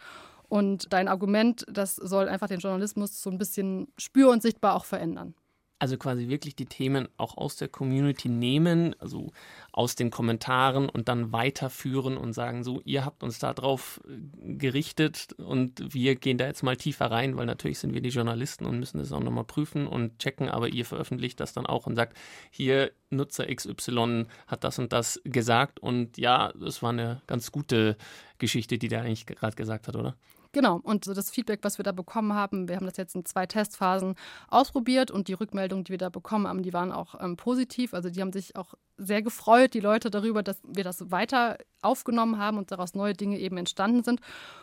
Und 0.49 0.93
dein 0.93 1.09
Argument, 1.09 1.65
das 1.71 1.95
soll 1.95 2.29
einfach 2.29 2.49
den 2.49 2.59
Journalismus 2.59 3.23
so 3.23 3.31
ein 3.31 3.39
bisschen 3.39 3.93
spür- 3.97 4.31
und 4.31 4.43
sichtbar 4.43 4.75
auch 4.75 4.85
verändern. 4.85 5.35
Also 5.81 5.97
quasi 5.97 6.29
wirklich 6.29 6.55
die 6.55 6.67
Themen 6.67 7.09
auch 7.17 7.39
aus 7.39 7.57
der 7.57 7.69
Community 7.69 8.29
nehmen, 8.29 8.95
also 8.99 9.33
aus 9.73 9.95
den 9.95 10.11
Kommentaren 10.11 10.91
und 10.91 11.09
dann 11.09 11.33
weiterführen 11.33 12.19
und 12.19 12.35
sagen, 12.35 12.63
so, 12.65 12.83
ihr 12.85 13.05
habt 13.05 13.23
uns 13.23 13.39
da 13.39 13.55
drauf 13.55 14.01
äh, 14.07 14.57
gerichtet 14.57 15.33
und 15.39 15.95
wir 15.95 16.17
gehen 16.17 16.37
da 16.37 16.47
jetzt 16.47 16.63
mal 16.63 16.77
tiefer 16.77 17.11
rein, 17.11 17.37
weil 17.39 17.47
natürlich 17.47 17.79
sind 17.79 17.95
wir 17.95 18.03
die 18.03 18.11
Journalisten 18.11 18.67
und 18.67 18.79
müssen 18.79 18.99
das 18.99 19.11
auch 19.11 19.21
nochmal 19.21 19.45
prüfen 19.45 19.87
und 19.87 20.19
checken, 20.19 20.51
aber 20.51 20.69
ihr 20.69 20.85
veröffentlicht 20.85 21.41
das 21.41 21.55
dann 21.55 21.65
auch 21.65 21.87
und 21.87 21.97
sagt, 21.97 22.17
hier 22.51 22.93
Nutzer 23.09 23.47
XY 23.47 24.27
hat 24.47 24.65
das 24.65 24.79
und 24.79 24.93
das 24.93 25.21
gesagt 25.25 25.81
und 25.81 26.19
ja, 26.19 26.53
das 26.61 26.83
war 26.83 26.91
eine 26.91 27.23
ganz 27.27 27.53
gute 27.53 27.97
Geschichte, 28.39 28.77
die 28.77 28.89
der 28.89 29.01
eigentlich 29.01 29.25
gerade 29.25 29.57
gesagt 29.57 29.89
hat, 29.89 29.97
oder? 29.97 30.15
Genau, 30.53 30.81
und 30.83 31.05
so 31.05 31.15
das 31.15 31.31
Feedback, 31.31 31.61
was 31.63 31.79
wir 31.79 31.85
da 31.85 31.93
bekommen 31.93 32.35
haben, 32.35 32.69
wir 32.69 32.75
haben 32.75 32.87
das 32.87 32.97
jetzt 32.97 33.15
in 33.15 33.25
zwei 33.25 33.47
Testphasen 33.47 34.17
ausprobiert 34.49 35.13
und 35.13 35.29
die 35.29 35.35
Rückmeldungen, 35.35 35.85
die 35.85 35.93
wir 35.93 35.99
da 35.99 36.09
bekommen 36.09 36.49
haben, 36.49 36.63
die 36.63 36.73
waren 36.73 36.91
auch 36.91 37.15
ähm, 37.21 37.37
positiv. 37.37 37.95
Also 37.95 38.11
die 38.11 38.21
haben 38.21 38.33
sich 38.33 38.57
auch 38.57 38.75
sehr 39.01 39.23
gefreut, 39.23 39.75
die 39.75 39.81
Leute 39.81 40.11
darüber, 40.11 40.43
dass 40.43 40.61
wir 40.65 40.85
das 40.85 41.11
weiter 41.11 41.57
aufgenommen 41.83 42.39
haben 42.39 42.59
und 42.59 42.71
daraus 42.71 42.95
neue 42.95 43.15
Dinge 43.15 43.39
eben 43.39 43.57
entstanden 43.57 44.03
sind. 44.03 44.21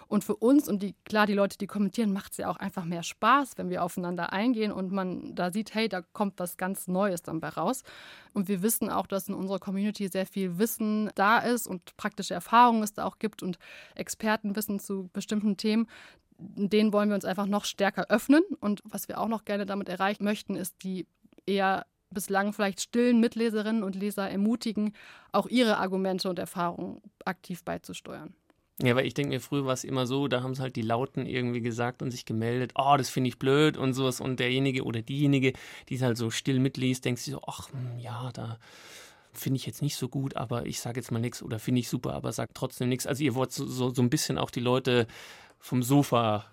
Und 0.08 0.24
für 0.24 0.36
uns 0.36 0.70
und 0.70 0.82
die, 0.84 0.96
klar, 1.06 1.26
die 1.26 1.34
Leute, 1.34 1.58
die 1.58 1.68
kommentieren, 1.68 2.14
macht 2.14 2.32
es 2.32 2.38
ja 2.38 2.50
auch 2.50 2.58
einfach 2.58 2.86
mehr 2.86 3.04
Spaß, 3.04 3.58
wenn 3.58 3.70
wir 3.70 3.84
aufeinander 3.84 4.32
eingehen 4.32 4.72
und 4.72 4.92
man 4.92 5.36
da 5.36 5.52
sieht, 5.52 5.74
hey, 5.74 5.90
da 5.90 6.02
kommt 6.02 6.40
was 6.40 6.58
ganz 6.58 6.88
Neues 6.88 7.24
dann 7.24 7.40
bei 7.40 7.50
raus. 7.50 7.84
Und 8.34 8.48
wir 8.48 8.62
wissen 8.62 8.90
auch, 8.90 9.08
dass 9.08 9.28
in 9.28 9.34
unserer 9.34 9.60
Community 9.60 10.08
sehr 10.08 10.26
viel 10.26 10.60
Wissen 10.60 11.10
da 11.16 11.40
ist 11.40 11.68
und 11.68 11.98
praktische 11.98 12.34
Erfahrungen 12.34 12.84
es 12.84 12.94
da 12.94 13.06
auch 13.06 13.20
gibt 13.20 13.42
und 13.44 13.58
Expertenwissen 13.96 14.80
zu 14.80 15.10
bestimmten 15.12 15.58
Themen. 15.58 15.77
Den 16.40 16.94
wollen 16.94 17.10
wir 17.10 17.16
uns 17.16 17.26
einfach 17.26 17.46
noch 17.46 17.66
stärker 17.66 18.08
öffnen. 18.10 18.44
Und 18.60 18.82
was 18.86 19.08
wir 19.08 19.20
auch 19.20 19.28
noch 19.28 19.46
gerne 19.46 19.66
damit 19.66 19.90
erreichen 19.90 20.24
möchten, 20.24 20.56
ist 20.56 20.84
die 20.84 21.08
eher 21.46 21.86
bislang 22.10 22.54
vielleicht 22.54 22.82
stillen 22.82 23.20
Mitleserinnen 23.20 23.84
und 23.84 23.96
Leser 23.96 24.30
ermutigen, 24.30 24.94
auch 25.32 25.48
ihre 25.48 25.78
Argumente 25.78 26.30
und 26.30 26.40
Erfahrungen 26.40 27.02
aktiv 27.26 27.64
beizusteuern. 27.64 28.34
Ja, 28.82 28.96
weil 28.96 29.08
ich 29.08 29.16
denke 29.16 29.30
mir, 29.30 29.42
früher 29.42 29.66
war 29.66 29.74
es 29.74 29.84
immer 29.84 30.06
so, 30.06 30.28
da 30.28 30.44
haben 30.44 30.52
es 30.52 30.60
halt 30.60 30.76
die 30.76 30.84
Lauten 30.84 31.26
irgendwie 31.26 31.62
gesagt 31.62 32.04
und 32.04 32.12
sich 32.12 32.26
gemeldet, 32.26 32.74
oh, 32.76 32.96
das 32.96 33.10
finde 33.10 33.30
ich 33.30 33.40
blöd 33.40 33.76
und 33.76 33.94
sowas. 33.94 34.22
Und 34.22 34.40
derjenige 34.40 34.84
oder 34.84 35.02
diejenige, 35.02 35.54
die 35.90 35.96
es 35.96 36.04
halt 36.04 36.18
so 36.18 36.30
still 36.30 36.60
mitliest, 36.60 37.04
denkt 37.04 37.20
sich 37.20 37.34
so, 37.34 37.42
ach, 37.48 37.72
hm, 37.72 37.98
ja, 37.98 38.30
da 38.34 38.60
finde 39.40 39.58
ich 39.58 39.66
jetzt 39.66 39.82
nicht 39.82 39.96
so 39.96 40.10
gut, 40.10 40.36
aber 40.36 40.66
ich 40.66 40.80
sage 40.80 41.00
jetzt 41.00 41.12
mal 41.12 41.20
nichts 41.20 41.44
oder 41.44 41.60
finde 41.60 41.80
ich 41.80 41.90
super, 41.90 42.14
aber 42.14 42.32
sagt 42.32 42.56
trotzdem 42.56 42.90
nichts. 42.90 43.08
Also 43.08 43.24
ihr 43.24 43.36
wollt 43.36 43.52
so, 43.52 43.66
so, 43.66 43.94
so 43.94 44.02
ein 44.02 44.10
bisschen 44.10 44.38
auch 44.38 44.52
die 44.52 44.60
Leute 44.60 45.08
vom 45.60 45.84
Sofa 45.84 46.46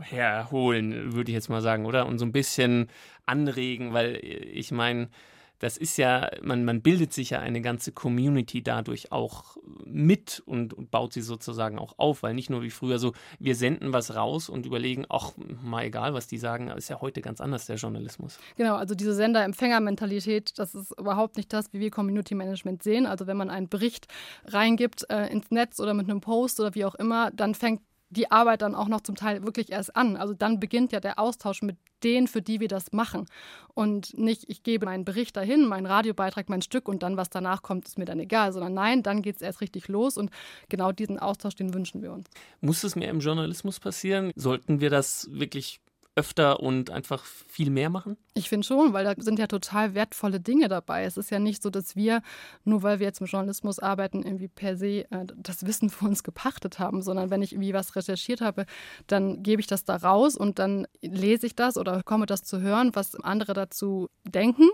herholen, 0.00 1.14
würde 1.14 1.30
ich 1.30 1.34
jetzt 1.34 1.48
mal 1.48 1.62
sagen, 1.62 1.86
oder? 1.86 2.06
Und 2.06 2.18
so 2.18 2.24
ein 2.24 2.32
bisschen 2.32 2.90
anregen, 3.24 3.92
weil 3.92 4.16
ich 4.16 4.72
meine, 4.72 5.08
das 5.58 5.76
ist 5.76 5.96
ja, 5.96 6.30
man, 6.42 6.64
man 6.64 6.82
bildet 6.82 7.12
sich 7.12 7.30
ja 7.30 7.40
eine 7.40 7.60
ganze 7.60 7.92
Community 7.92 8.62
dadurch 8.62 9.12
auch 9.12 9.56
mit 9.84 10.42
und, 10.46 10.74
und, 10.74 10.90
baut 10.90 11.12
sie 11.12 11.22
sozusagen 11.22 11.78
auch 11.78 11.94
auf, 11.98 12.22
weil 12.22 12.34
nicht 12.34 12.50
nur 12.50 12.62
wie 12.62 12.70
früher 12.70 12.98
so, 12.98 13.12
wir 13.38 13.54
senden 13.54 13.92
was 13.92 14.14
raus 14.14 14.48
und 14.48 14.66
überlegen, 14.66 15.06
ach, 15.08 15.32
mal 15.36 15.84
egal, 15.84 16.14
was 16.14 16.26
die 16.26 16.38
sagen, 16.38 16.68
ist 16.68 16.88
ja 16.88 17.00
heute 17.00 17.22
ganz 17.22 17.40
anders 17.40 17.66
der 17.66 17.76
Journalismus. 17.76 18.38
Genau, 18.56 18.76
also 18.76 18.94
diese 18.94 19.14
Sender-Empfänger-Mentalität, 19.14 20.58
das 20.58 20.74
ist 20.74 20.92
überhaupt 20.98 21.36
nicht 21.36 21.52
das, 21.52 21.72
wie 21.72 21.80
wir 21.80 21.90
Community 21.90 22.34
Management 22.34 22.82
sehen. 22.82 23.06
Also 23.06 23.26
wenn 23.26 23.36
man 23.36 23.50
einen 23.50 23.68
Bericht 23.68 24.06
reingibt 24.46 25.08
äh, 25.10 25.26
ins 25.32 25.50
Netz 25.50 25.80
oder 25.80 25.94
mit 25.94 26.08
einem 26.08 26.20
Post 26.20 26.60
oder 26.60 26.74
wie 26.74 26.84
auch 26.84 26.94
immer, 26.94 27.30
dann 27.30 27.54
fängt 27.54 27.80
die 28.16 28.30
Arbeit 28.30 28.62
dann 28.62 28.74
auch 28.74 28.88
noch 28.88 29.02
zum 29.02 29.14
Teil 29.14 29.42
wirklich 29.44 29.70
erst 29.70 29.94
an. 29.94 30.16
Also 30.16 30.34
dann 30.34 30.58
beginnt 30.58 30.92
ja 30.92 31.00
der 31.00 31.18
Austausch 31.18 31.62
mit 31.62 31.76
denen, 32.02 32.26
für 32.26 32.42
die 32.42 32.60
wir 32.60 32.68
das 32.68 32.92
machen. 32.92 33.26
Und 33.74 34.16
nicht, 34.18 34.44
ich 34.48 34.62
gebe 34.62 34.86
meinen 34.86 35.04
Bericht 35.04 35.36
dahin, 35.36 35.66
meinen 35.66 35.86
Radiobeitrag, 35.86 36.48
mein 36.48 36.62
Stück 36.62 36.88
und 36.88 37.02
dann, 37.02 37.16
was 37.16 37.30
danach 37.30 37.62
kommt, 37.62 37.86
ist 37.86 37.98
mir 37.98 38.04
dann 38.04 38.20
egal, 38.20 38.52
sondern 38.52 38.74
nein, 38.74 39.02
dann 39.02 39.22
geht 39.22 39.36
es 39.36 39.42
erst 39.42 39.60
richtig 39.60 39.88
los 39.88 40.16
und 40.16 40.30
genau 40.68 40.92
diesen 40.92 41.18
Austausch, 41.18 41.54
den 41.54 41.74
wünschen 41.74 42.02
wir 42.02 42.12
uns. 42.12 42.28
Muss 42.60 42.84
es 42.84 42.96
mehr 42.96 43.10
im 43.10 43.20
Journalismus 43.20 43.80
passieren? 43.80 44.32
Sollten 44.34 44.80
wir 44.80 44.90
das 44.90 45.28
wirklich 45.30 45.80
öfter 46.16 46.60
und 46.60 46.90
einfach 46.90 47.22
viel 47.24 47.70
mehr 47.70 47.90
machen? 47.90 48.16
Ich 48.34 48.48
finde 48.48 48.66
schon, 48.66 48.92
weil 48.94 49.04
da 49.04 49.14
sind 49.18 49.38
ja 49.38 49.46
total 49.46 49.94
wertvolle 49.94 50.40
Dinge 50.40 50.68
dabei. 50.68 51.04
Es 51.04 51.18
ist 51.18 51.30
ja 51.30 51.38
nicht 51.38 51.62
so, 51.62 51.68
dass 51.70 51.94
wir, 51.94 52.22
nur 52.64 52.82
weil 52.82 52.98
wir 52.98 53.06
jetzt 53.06 53.20
im 53.20 53.26
Journalismus 53.26 53.78
arbeiten, 53.78 54.22
irgendwie 54.22 54.48
per 54.48 54.76
se 54.76 55.10
äh, 55.10 55.26
das 55.36 55.66
Wissen 55.66 55.90
für 55.90 56.06
uns 56.06 56.22
gepachtet 56.22 56.78
haben, 56.78 57.02
sondern 57.02 57.30
wenn 57.30 57.42
ich 57.42 57.52
irgendwie 57.52 57.74
was 57.74 57.94
recherchiert 57.94 58.40
habe, 58.40 58.64
dann 59.06 59.42
gebe 59.42 59.60
ich 59.60 59.66
das 59.66 59.84
da 59.84 59.96
raus 59.96 60.36
und 60.36 60.58
dann 60.58 60.86
lese 61.02 61.46
ich 61.46 61.54
das 61.54 61.76
oder 61.76 62.02
komme 62.02 62.26
das 62.26 62.42
zu 62.42 62.60
hören, 62.60 62.90
was 62.94 63.14
andere 63.14 63.52
dazu 63.52 64.08
denken. 64.24 64.68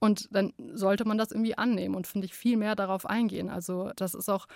Und 0.00 0.28
dann 0.32 0.52
sollte 0.74 1.06
man 1.06 1.16
das 1.16 1.30
irgendwie 1.30 1.56
annehmen 1.56 1.94
und 1.94 2.06
finde 2.06 2.26
ich 2.26 2.34
viel 2.34 2.58
mehr 2.58 2.76
darauf 2.76 3.06
eingehen. 3.06 3.48
Also 3.48 3.90
das 3.96 4.12
ist 4.14 4.28
auch 4.28 4.46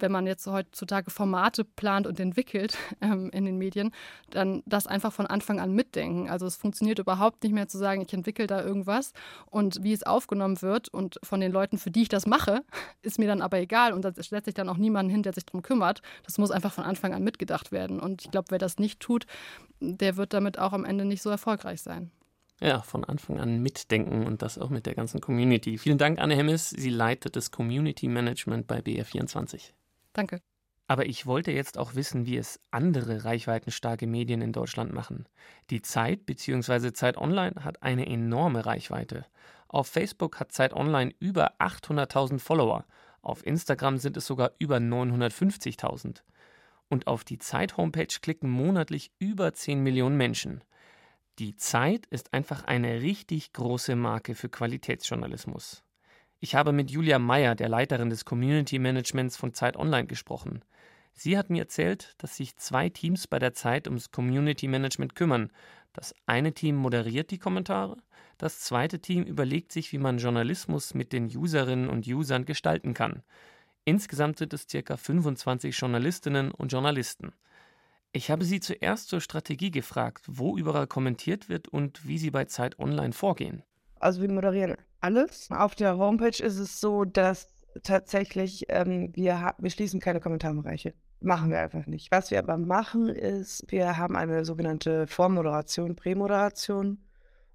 wenn 0.00 0.12
man 0.12 0.26
jetzt 0.26 0.46
heutzutage 0.46 1.10
Formate 1.10 1.64
plant 1.64 2.06
und 2.06 2.18
entwickelt 2.20 2.76
ähm, 3.00 3.30
in 3.30 3.44
den 3.44 3.58
Medien, 3.58 3.92
dann 4.30 4.62
das 4.66 4.86
einfach 4.86 5.12
von 5.12 5.26
Anfang 5.26 5.60
an 5.60 5.72
mitdenken. 5.72 6.28
Also 6.28 6.46
es 6.46 6.56
funktioniert 6.56 6.98
überhaupt 6.98 7.42
nicht 7.42 7.52
mehr 7.52 7.68
zu 7.68 7.78
sagen, 7.78 8.02
ich 8.02 8.12
entwickle 8.12 8.46
da 8.46 8.62
irgendwas 8.62 9.12
und 9.46 9.82
wie 9.82 9.92
es 9.92 10.02
aufgenommen 10.02 10.60
wird 10.62 10.88
und 10.88 11.18
von 11.22 11.40
den 11.40 11.52
Leuten, 11.52 11.78
für 11.78 11.90
die 11.90 12.02
ich 12.02 12.08
das 12.08 12.26
mache, 12.26 12.62
ist 13.02 13.18
mir 13.18 13.28
dann 13.28 13.42
aber 13.42 13.58
egal 13.58 13.92
und 13.92 14.04
da 14.04 14.12
setzt 14.12 14.44
sich 14.44 14.54
dann 14.54 14.68
auch 14.68 14.76
niemanden 14.76 15.10
hin, 15.10 15.22
der 15.22 15.32
sich 15.32 15.46
darum 15.46 15.62
kümmert. 15.62 16.02
Das 16.24 16.38
muss 16.38 16.50
einfach 16.50 16.72
von 16.72 16.84
Anfang 16.84 17.14
an 17.14 17.22
mitgedacht 17.22 17.72
werden. 17.72 18.00
Und 18.00 18.22
ich 18.24 18.30
glaube, 18.30 18.50
wer 18.50 18.58
das 18.58 18.78
nicht 18.78 19.00
tut, 19.00 19.26
der 19.80 20.16
wird 20.16 20.32
damit 20.32 20.58
auch 20.58 20.72
am 20.72 20.84
Ende 20.84 21.04
nicht 21.04 21.22
so 21.22 21.30
erfolgreich 21.30 21.82
sein. 21.82 22.10
Ja, 22.60 22.82
von 22.82 23.04
Anfang 23.04 23.40
an 23.40 23.62
mitdenken 23.62 24.26
und 24.26 24.42
das 24.42 24.58
auch 24.58 24.68
mit 24.68 24.84
der 24.84 24.94
ganzen 24.94 25.20
Community. 25.20 25.78
Vielen 25.78 25.96
Dank, 25.96 26.18
Anne 26.18 26.36
Hemmes. 26.36 26.68
Sie 26.68 26.90
leitet 26.90 27.34
das 27.34 27.50
Community 27.50 28.06
Management 28.06 28.66
bei 28.66 28.80
BR24. 28.80 29.72
Danke. 30.12 30.40
Aber 30.86 31.06
ich 31.06 31.24
wollte 31.24 31.52
jetzt 31.52 31.78
auch 31.78 31.94
wissen, 31.94 32.26
wie 32.26 32.36
es 32.36 32.58
andere 32.72 33.24
reichweitenstarke 33.24 34.08
Medien 34.08 34.40
in 34.42 34.52
Deutschland 34.52 34.92
machen. 34.92 35.28
Die 35.70 35.82
Zeit 35.82 36.26
bzw. 36.26 36.92
Zeit 36.92 37.16
Online 37.16 37.62
hat 37.62 37.82
eine 37.82 38.06
enorme 38.06 38.66
Reichweite. 38.66 39.24
Auf 39.68 39.86
Facebook 39.86 40.40
hat 40.40 40.50
Zeit 40.50 40.72
Online 40.72 41.14
über 41.20 41.60
800.000 41.60 42.40
Follower. 42.40 42.86
Auf 43.22 43.46
Instagram 43.46 43.98
sind 43.98 44.16
es 44.16 44.26
sogar 44.26 44.50
über 44.58 44.78
950.000. 44.78 46.22
Und 46.88 47.06
auf 47.06 47.22
die 47.22 47.38
Zeit-Homepage 47.38 48.18
klicken 48.20 48.50
monatlich 48.50 49.12
über 49.20 49.52
10 49.52 49.84
Millionen 49.84 50.16
Menschen. 50.16 50.64
Die 51.38 51.54
Zeit 51.54 52.06
ist 52.06 52.34
einfach 52.34 52.64
eine 52.64 53.00
richtig 53.00 53.52
große 53.52 53.94
Marke 53.94 54.34
für 54.34 54.48
Qualitätsjournalismus. 54.48 55.84
Ich 56.42 56.54
habe 56.54 56.72
mit 56.72 56.90
Julia 56.90 57.18
Meyer, 57.18 57.54
der 57.54 57.68
Leiterin 57.68 58.08
des 58.08 58.24
Community 58.24 58.78
Managements 58.78 59.36
von 59.36 59.52
Zeit 59.52 59.76
Online, 59.76 60.06
gesprochen. 60.06 60.64
Sie 61.12 61.36
hat 61.36 61.50
mir 61.50 61.60
erzählt, 61.60 62.14
dass 62.16 62.36
sich 62.36 62.56
zwei 62.56 62.88
Teams 62.88 63.26
bei 63.26 63.38
der 63.38 63.52
Zeit 63.52 63.86
ums 63.86 64.10
Community 64.10 64.66
Management 64.66 65.14
kümmern. 65.14 65.52
Das 65.92 66.14
eine 66.24 66.54
Team 66.54 66.76
moderiert 66.76 67.30
die 67.30 67.38
Kommentare, 67.38 67.98
das 68.38 68.60
zweite 68.60 69.00
Team 69.00 69.24
überlegt 69.24 69.70
sich, 69.70 69.92
wie 69.92 69.98
man 69.98 70.16
Journalismus 70.16 70.94
mit 70.94 71.12
den 71.12 71.26
Userinnen 71.26 71.90
und 71.90 72.06
Usern 72.06 72.46
gestalten 72.46 72.94
kann. 72.94 73.22
Insgesamt 73.84 74.38
sind 74.38 74.54
es 74.54 74.66
ca. 74.66 74.96
25 74.96 75.78
Journalistinnen 75.78 76.52
und 76.52 76.72
Journalisten. 76.72 77.34
Ich 78.12 78.30
habe 78.30 78.46
sie 78.46 78.60
zuerst 78.60 79.08
zur 79.08 79.20
Strategie 79.20 79.70
gefragt, 79.70 80.24
wo 80.26 80.56
überall 80.56 80.86
kommentiert 80.86 81.50
wird 81.50 81.68
und 81.68 82.08
wie 82.08 82.16
sie 82.16 82.30
bei 82.30 82.46
Zeit 82.46 82.78
Online 82.78 83.12
vorgehen. 83.12 83.62
Also 83.96 84.22
wir 84.22 84.30
moderieren 84.30 84.78
alles. 85.00 85.48
Auf 85.50 85.74
der 85.74 85.96
Homepage 85.98 86.42
ist 86.42 86.58
es 86.58 86.80
so, 86.80 87.04
dass 87.04 87.48
tatsächlich 87.82 88.66
ähm, 88.68 89.10
wir, 89.14 89.54
wir 89.58 89.70
schließen 89.70 90.00
keine 90.00 90.20
Kommentarbereiche. 90.20 90.94
Machen 91.20 91.50
wir 91.50 91.60
einfach 91.60 91.86
nicht. 91.86 92.10
Was 92.10 92.30
wir 92.30 92.38
aber 92.38 92.56
machen, 92.56 93.08
ist, 93.08 93.64
wir 93.68 93.98
haben 93.98 94.16
eine 94.16 94.44
sogenannte 94.44 95.06
Vormoderation, 95.06 95.94
Prämoderation 95.94 96.98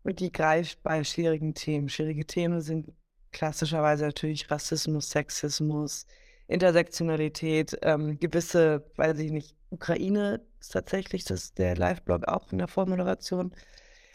und 0.04 0.20
die 0.20 0.32
greift 0.32 0.84
bei 0.84 1.04
schwierigen 1.04 1.56
Themen. 1.56 1.90
Schwierige 1.90 2.26
Themen 2.26 2.62
sind 2.62 2.94
klassischerweise 3.32 4.06
natürlich 4.06 4.50
Rassismus, 4.52 5.10
Sexismus, 5.10 6.06
Intersektionalität, 6.48 7.78
ähm, 7.82 8.20
gewisse, 8.20 8.86
weiß 8.98 9.18
ich 9.18 9.32
nicht, 9.32 9.56
Ukraine 9.72 10.42
ist 10.60 10.74
tatsächlich 10.74 11.26
das 11.26 11.54
der 11.54 11.76
Live-Blog 11.76 12.28
auch 12.28 12.52
in 12.52 12.60
der 12.60 12.68
Vormoderation. 12.68 13.52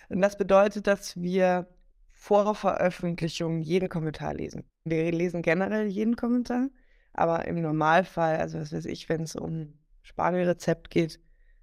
Und 0.09 0.21
das 0.21 0.39
bedeutet, 0.39 0.87
dass 0.87 1.21
wir 1.21 1.67
vor 2.21 2.55
Veröffentlichung 2.55 3.63
jeden 3.63 3.89
Kommentar 3.89 4.35
lesen. 4.35 4.65
Wir 4.85 5.11
lesen 5.11 5.41
generell 5.41 5.87
jeden 5.87 6.17
Kommentar, 6.17 6.69
aber 7.15 7.47
im 7.47 7.63
Normalfall, 7.63 8.37
also 8.37 8.61
was 8.61 8.75
weiß 8.75 8.85
ich, 8.85 9.09
wenn 9.09 9.23
es 9.23 9.37
um 9.37 9.73
Spargelrezept 10.03 10.91
geht, 10.91 11.19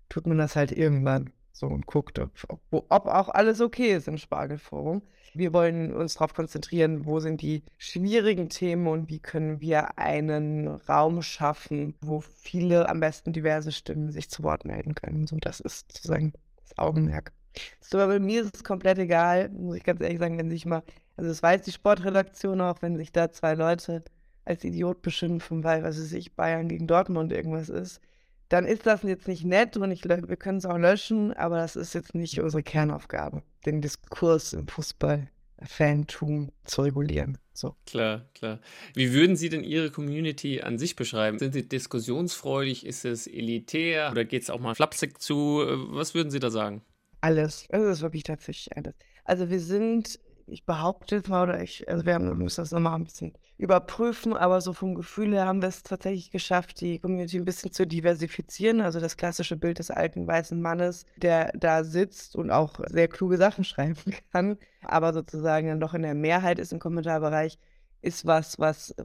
tut 0.09 0.25
man 0.25 0.39
das 0.39 0.55
halt 0.55 0.71
irgendwann 0.71 1.31
so 1.51 1.67
und 1.67 1.85
guckt, 1.85 2.17
ob, 2.17 2.31
ob, 2.47 2.85
ob 2.89 3.05
auch 3.05 3.29
alles 3.29 3.61
okay 3.61 3.95
ist 3.95 4.07
im 4.07 4.17
Spargelforum. 4.17 5.03
Wir 5.35 5.53
wollen 5.53 5.93
uns 5.93 6.15
darauf 6.15 6.33
konzentrieren, 6.33 7.05
wo 7.05 7.19
sind 7.19 7.41
die 7.41 7.63
schwierigen 7.77 8.49
Themen 8.49 8.87
und 8.87 9.09
wie 9.09 9.19
können 9.19 9.61
wir 9.61 9.99
einen 9.99 10.67
Raum 10.67 11.21
schaffen, 11.21 11.93
wo 12.01 12.21
viele, 12.21 12.89
am 12.89 12.99
besten 12.99 13.31
diverse 13.31 13.71
Stimmen 13.71 14.11
sich 14.11 14.31
zu 14.31 14.41
Wort 14.41 14.65
melden 14.65 14.95
können. 14.95 15.27
So, 15.27 15.37
das 15.37 15.59
ist 15.59 15.91
sozusagen 15.91 16.33
das 16.63 16.79
Augenmerk. 16.79 17.31
So, 17.79 17.99
aber 17.99 18.19
mir 18.19 18.43
ist 18.43 18.55
es 18.55 18.63
komplett 18.63 18.97
egal, 18.97 19.49
muss 19.49 19.77
ich 19.77 19.83
ganz 19.83 20.01
ehrlich 20.01 20.19
sagen, 20.19 20.37
wenn 20.37 20.49
sich 20.49 20.65
mal, 20.65 20.83
also 21.15 21.29
das 21.29 21.41
weiß 21.41 21.61
die 21.63 21.71
Sportredaktion 21.71 22.61
auch, 22.61 22.81
wenn 22.81 22.97
sich 22.97 23.11
da 23.11 23.31
zwei 23.31 23.55
Leute 23.55 24.03
als 24.45 24.63
Idiot 24.63 25.01
beschimpfen, 25.01 25.63
weil, 25.63 25.83
was 25.83 25.99
weiß 25.99 26.13
ich, 26.13 26.35
Bayern 26.35 26.69
gegen 26.69 26.87
Dortmund 26.87 27.31
irgendwas 27.31 27.69
ist, 27.69 28.01
dann 28.49 28.65
ist 28.65 28.85
das 28.85 29.03
jetzt 29.03 29.27
nicht 29.27 29.43
nett 29.43 29.75
und 29.75 29.91
ich, 29.91 30.05
wir 30.05 30.37
können 30.37 30.59
es 30.59 30.65
auch 30.65 30.77
löschen, 30.77 31.33
aber 31.33 31.57
das 31.57 31.75
ist 31.75 31.93
jetzt 31.93 32.15
nicht 32.15 32.39
unsere 32.39 32.63
Kernaufgabe, 32.63 33.43
den 33.65 33.81
Diskurs 33.81 34.53
im 34.53 34.67
Fußball. 34.67 35.27
Fantum 35.65 36.51
zu 36.65 36.83
regulieren. 36.83 37.37
So. 37.53 37.75
Klar, 37.87 38.25
klar. 38.35 38.59
Wie 38.93 39.13
würden 39.13 39.35
Sie 39.35 39.49
denn 39.49 39.63
Ihre 39.63 39.89
Community 39.89 40.61
an 40.61 40.77
sich 40.77 40.95
beschreiben? 40.95 41.39
Sind 41.39 41.53
Sie 41.53 41.67
diskussionsfreudig? 41.67 42.85
Ist 42.85 43.05
es 43.05 43.25
elitär? 43.25 44.11
Oder 44.11 44.25
geht 44.25 44.43
es 44.43 44.49
auch 44.49 44.59
mal 44.59 44.75
flapsig 44.75 45.19
zu? 45.19 45.63
Was 45.89 46.13
würden 46.13 46.29
Sie 46.29 46.39
da 46.39 46.51
sagen? 46.51 46.83
Alles. 47.21 47.65
Es 47.69 47.81
ist 47.81 48.01
wirklich 48.01 48.23
tatsächlich 48.23 48.75
alles. 48.77 48.93
Also 49.23 49.49
wir 49.49 49.59
sind, 49.59 50.19
ich 50.45 50.65
behaupte 50.65 51.15
jetzt 51.17 51.29
mal, 51.29 51.43
oder 51.43 51.61
ich, 51.61 51.87
also 51.89 52.05
wir 52.05 52.19
müssen 52.19 52.61
das 52.61 52.71
nochmal 52.71 52.95
ein 52.95 53.03
bisschen 53.03 53.33
überprüfen, 53.57 54.33
aber 54.37 54.61
so 54.61 54.71
vom 54.71 54.93
Gefühl 54.93 55.33
her 55.33 55.47
haben 55.47 55.61
wir 55.61 55.69
es 55.69 55.81
tatsächlich 55.81 56.29
geschafft, 56.29 56.79
die 56.79 56.99
Community 56.99 57.37
ein 57.37 57.45
bisschen 57.45 57.71
zu 57.71 57.87
diversifizieren. 57.87 58.81
Also 58.81 58.99
das 58.99 59.17
klassische 59.17 59.57
Bild 59.57 59.79
des 59.79 59.89
alten 59.89 60.27
weißen 60.27 60.61
Mannes, 60.61 61.05
der 61.17 61.51
da 61.53 61.83
sitzt 61.83 62.35
und 62.35 62.51
auch 62.51 62.79
sehr 62.87 63.07
kluge 63.07 63.37
Sachen 63.37 63.63
schreiben 63.65 63.97
kann, 64.31 64.57
aber 64.83 65.13
sozusagen 65.13 65.67
dann 65.67 65.79
doch 65.79 65.93
in 65.95 66.03
der 66.03 66.13
Mehrheit 66.15 66.59
ist 66.59 66.71
im 66.71 66.79
Kommentarbereich, 66.79 67.57
ist 68.01 68.25
was, 68.27 68.59
was 68.59 68.95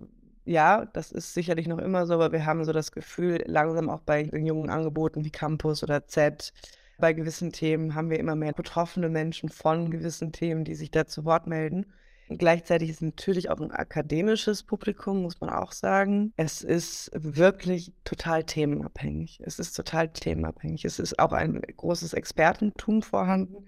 ja, 0.45 0.87
das 0.87 1.13
ist 1.13 1.35
sicherlich 1.35 1.69
noch 1.69 1.79
immer 1.79 2.07
so, 2.07 2.15
aber 2.15 2.33
wir 2.33 2.45
haben 2.47 2.65
so 2.65 2.73
das 2.73 2.93
Gefühl, 2.93 3.43
langsam 3.47 3.89
auch 3.89 4.01
bei 4.01 4.25
den 4.25 4.45
jungen 4.45 4.71
Angeboten 4.71 5.25
wie 5.25 5.31
Campus 5.31 5.83
oder 5.83 6.07
Z, 6.09 6.53
bei 6.99 7.13
gewissen 7.13 7.53
Themen 7.53 7.95
haben 7.95 8.11
wir 8.11 8.19
immer 8.19 8.37
mehr 8.37 8.53
betroffene 8.53 9.09
Menschen 9.09 9.49
von 9.49 9.91
gewissen 9.91 10.33
Themen, 10.33 10.65
die 10.65 10.75
sich 10.75 10.91
da 10.91 11.07
zu 11.07 11.25
Wort 11.25 11.47
melden. 11.47 11.87
Gleichzeitig 12.29 12.91
ist 12.91 13.03
natürlich 13.03 13.51
auch 13.51 13.61
ein 13.61 13.73
akademisches 13.73 14.63
Publikum, 14.63 15.23
muss 15.23 15.41
man 15.41 15.51
auch 15.51 15.73
sagen. 15.73 16.33
Es 16.37 16.63
ist 16.63 17.11
wirklich 17.15 17.93
total 18.05 18.45
themenabhängig. 18.45 19.41
Es 19.45 19.59
ist 19.59 19.75
total 19.75 20.09
themenabhängig. 20.09 20.85
Es 20.85 20.99
ist 20.99 21.19
auch 21.19 21.33
ein 21.33 21.61
großes 21.61 22.15
Expertentum 22.15 23.03
vorhanden. 23.03 23.67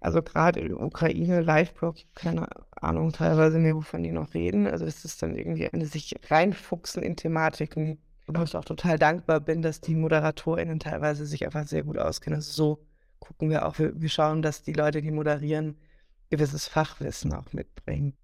Also 0.00 0.22
gerade 0.22 0.60
in 0.60 0.68
der 0.68 0.80
Ukraine, 0.80 1.40
Liveblog, 1.40 1.96
keine 2.14 2.46
Ahnung 2.72 3.12
teilweise 3.12 3.58
mehr, 3.58 3.74
wovon 3.74 4.02
die 4.02 4.12
noch 4.12 4.34
reden. 4.34 4.66
Also 4.66 4.84
es 4.84 5.04
ist 5.04 5.22
dann 5.22 5.34
irgendwie 5.34 5.66
eine 5.68 5.86
sich 5.86 6.14
reinfuchsen 6.28 7.02
in 7.02 7.16
Thematiken, 7.16 7.98
wo 8.26 8.42
ich 8.42 8.56
auch 8.56 8.64
total 8.64 8.98
dankbar 8.98 9.40
bin, 9.40 9.62
dass 9.62 9.80
die 9.80 9.94
ModeratorInnen 9.94 10.78
teilweise 10.78 11.26
sich 11.26 11.44
einfach 11.44 11.66
sehr 11.66 11.82
gut 11.82 11.98
auskennen. 11.98 12.36
Also 12.36 12.52
so 12.52 12.86
gucken 13.18 13.50
wir 13.50 13.66
auch, 13.66 13.78
wir, 13.78 14.00
wir 14.00 14.08
schauen, 14.08 14.42
dass 14.42 14.62
die 14.62 14.72
Leute, 14.72 15.02
die 15.02 15.10
moderieren, 15.10 15.76
gewisses 16.30 16.66
Fachwissen 16.66 17.32
auch 17.32 17.52
mitbringen. 17.52 18.14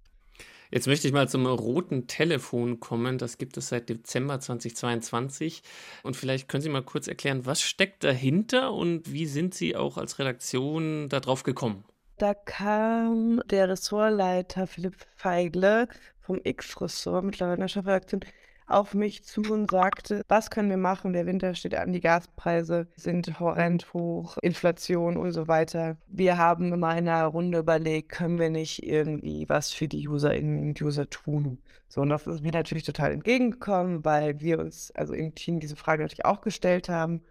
Jetzt 0.73 0.87
möchte 0.87 1.09
ich 1.09 1.12
mal 1.12 1.28
zum 1.28 1.47
roten 1.47 2.07
Telefon 2.07 2.78
kommen. 2.78 3.19
Das 3.19 3.38
gibt 3.38 3.57
es 3.57 3.69
seit 3.69 3.88
Dezember 3.88 4.38
2022. 4.38 5.62
Und 6.04 6.16
vielleicht 6.16 6.49
können 6.49 6.62
Sie 6.62 6.69
mal 6.69 6.83
kurz 6.83 7.09
erklären, 7.09 7.45
was 7.45 7.61
steckt 7.61 8.04
dahinter 8.04 8.73
und 8.73 9.12
wie 9.12 9.26
sind 9.26 9.52
Sie 9.52 9.75
auch 9.75 9.99
als 9.99 10.21
Redaktion 10.21 11.09
darauf 11.09 11.42
gekommen? 11.42 11.85
Da 12.19 12.35
kam 12.35 13.42
der 13.50 13.69
Ressortleiter 13.69 14.69
Philipp 14.69 14.95
Feigle 15.16 15.88
vom 16.21 16.38
X-Ressort, 16.45 17.25
mittlerweile 17.25 17.54
in 17.54 17.61
der 17.62 17.69
Chefredaktion, 17.69 18.21
auf 18.70 18.94
mich 18.94 19.24
zu 19.24 19.42
und 19.42 19.70
sagte, 19.70 20.22
was 20.28 20.50
können 20.50 20.70
wir 20.70 20.76
machen? 20.76 21.12
Der 21.12 21.26
Winter 21.26 21.54
steht 21.54 21.74
an, 21.74 21.92
die 21.92 22.00
Gaspreise 22.00 22.86
sind 22.96 23.40
horrend 23.40 23.92
hoch, 23.92 24.36
Inflation 24.42 25.16
und 25.16 25.32
so 25.32 25.48
weiter. 25.48 25.96
Wir 26.08 26.38
haben 26.38 26.72
in 26.72 26.80
meiner 26.80 27.24
Runde 27.26 27.58
überlegt, 27.58 28.10
können 28.10 28.38
wir 28.38 28.50
nicht 28.50 28.82
irgendwie 28.82 29.48
was 29.48 29.72
für 29.72 29.88
die 29.88 30.08
Userinnen 30.08 30.68
und 30.68 30.80
User 30.80 31.08
tun? 31.08 31.58
So, 31.88 32.02
und 32.02 32.08
das 32.08 32.26
ist 32.26 32.42
mir 32.42 32.52
natürlich 32.52 32.84
total 32.84 33.12
entgegengekommen, 33.12 34.04
weil 34.04 34.40
wir 34.40 34.60
uns 34.60 34.92
also 34.92 35.12
im 35.12 35.34
Team 35.34 35.60
diese 35.60 35.76
Frage 35.76 36.02
natürlich 36.02 36.24
auch 36.24 36.40
gestellt 36.40 36.88
haben 36.88 37.22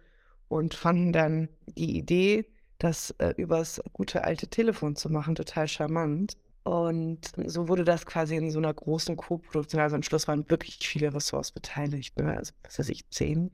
und 0.48 0.74
fanden 0.74 1.12
dann 1.12 1.48
die 1.78 1.96
Idee, 1.96 2.46
das 2.78 3.14
äh, 3.18 3.34
übers 3.36 3.80
gute 3.92 4.24
alte 4.24 4.48
Telefon 4.48 4.96
zu 4.96 5.10
machen, 5.10 5.34
total 5.34 5.68
charmant. 5.68 6.36
Und 6.62 7.32
so 7.46 7.68
wurde 7.68 7.84
das 7.84 8.04
quasi 8.04 8.36
in 8.36 8.50
so 8.50 8.58
einer 8.58 8.72
großen 8.72 9.16
Co-Produktion. 9.16 9.80
Also 9.80 9.96
am 9.96 10.02
Schluss 10.02 10.28
waren 10.28 10.48
wirklich 10.50 10.78
viele 10.80 11.12
Ressorts 11.14 11.52
beteiligt, 11.52 12.18
ne? 12.18 12.36
also 12.36 12.52
was 12.62 12.78
weiß 12.78 12.90
ich, 12.90 13.08
zehn, 13.08 13.50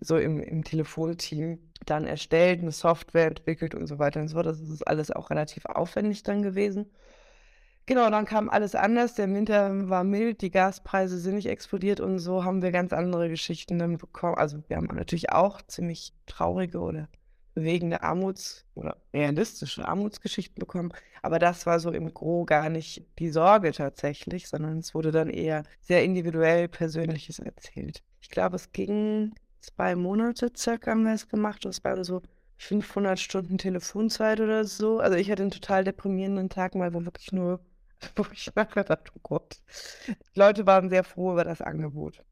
so 0.00 0.16
im, 0.16 0.40
im 0.40 0.62
Telefonteam 0.62 1.58
dann 1.84 2.04
erstellt, 2.06 2.60
eine 2.60 2.72
Software 2.72 3.26
entwickelt 3.26 3.74
und 3.74 3.86
so 3.86 3.98
weiter 3.98 4.20
und 4.20 4.28
so 4.28 4.34
fort. 4.34 4.46
Das 4.46 4.60
ist 4.60 4.86
alles 4.86 5.10
auch 5.10 5.30
relativ 5.30 5.64
aufwendig 5.66 6.22
dann 6.22 6.42
gewesen. 6.42 6.86
Genau, 7.86 8.10
dann 8.10 8.26
kam 8.26 8.50
alles 8.50 8.74
anders. 8.74 9.14
Der 9.14 9.32
Winter 9.32 9.88
war 9.88 10.04
mild, 10.04 10.42
die 10.42 10.50
Gaspreise 10.50 11.18
sind 11.18 11.36
nicht 11.36 11.48
explodiert 11.48 12.00
und 12.00 12.18
so 12.18 12.44
haben 12.44 12.60
wir 12.60 12.70
ganz 12.70 12.92
andere 12.92 13.30
Geschichten 13.30 13.78
dann 13.78 13.96
bekommen. 13.96 14.36
Also 14.36 14.62
wir 14.68 14.76
haben 14.76 14.88
natürlich 14.94 15.32
auch 15.32 15.62
ziemlich 15.62 16.12
traurige 16.26 16.80
oder 16.80 17.08
bewegende 17.58 18.02
Armuts- 18.02 18.64
oder 18.74 18.96
realistische 19.12 19.86
Armutsgeschichten 19.86 20.60
bekommen. 20.60 20.92
Aber 21.22 21.38
das 21.38 21.66
war 21.66 21.80
so 21.80 21.90
im 21.90 22.14
Gro 22.14 22.44
gar 22.44 22.68
nicht 22.68 23.04
die 23.18 23.30
Sorge 23.30 23.72
tatsächlich, 23.72 24.48
sondern 24.48 24.78
es 24.78 24.94
wurde 24.94 25.10
dann 25.10 25.28
eher 25.28 25.64
sehr 25.80 26.04
individuell 26.04 26.68
Persönliches 26.68 27.40
erzählt. 27.40 28.02
Ich 28.20 28.30
glaube, 28.30 28.56
es 28.56 28.72
ging 28.72 29.34
zwei 29.60 29.96
Monate 29.96 30.52
circa 30.56 30.92
haben 30.92 31.04
wir 31.04 31.14
es 31.14 31.28
gemacht 31.28 31.64
und 31.64 31.70
es 31.70 31.82
waren 31.82 32.04
so 32.04 32.22
500 32.58 33.18
Stunden 33.18 33.58
Telefonzeit 33.58 34.40
oder 34.40 34.64
so. 34.64 35.00
Also 35.00 35.16
ich 35.16 35.30
hatte 35.30 35.42
einen 35.42 35.50
total 35.50 35.84
deprimierenden 35.84 36.48
Tag 36.48 36.74
mal, 36.74 36.94
wo 36.94 37.04
wirklich 37.04 37.32
nur, 37.32 37.60
wo 38.16 38.24
ich 38.32 38.54
nachher 38.54 38.84
dachte, 38.84 39.10
oh 39.16 39.20
Gott. 39.22 39.60
Die 40.06 40.38
Leute 40.38 40.66
waren 40.66 40.90
sehr 40.90 41.04
froh 41.04 41.32
über 41.32 41.44
das 41.44 41.60
Angebot. 41.60 42.22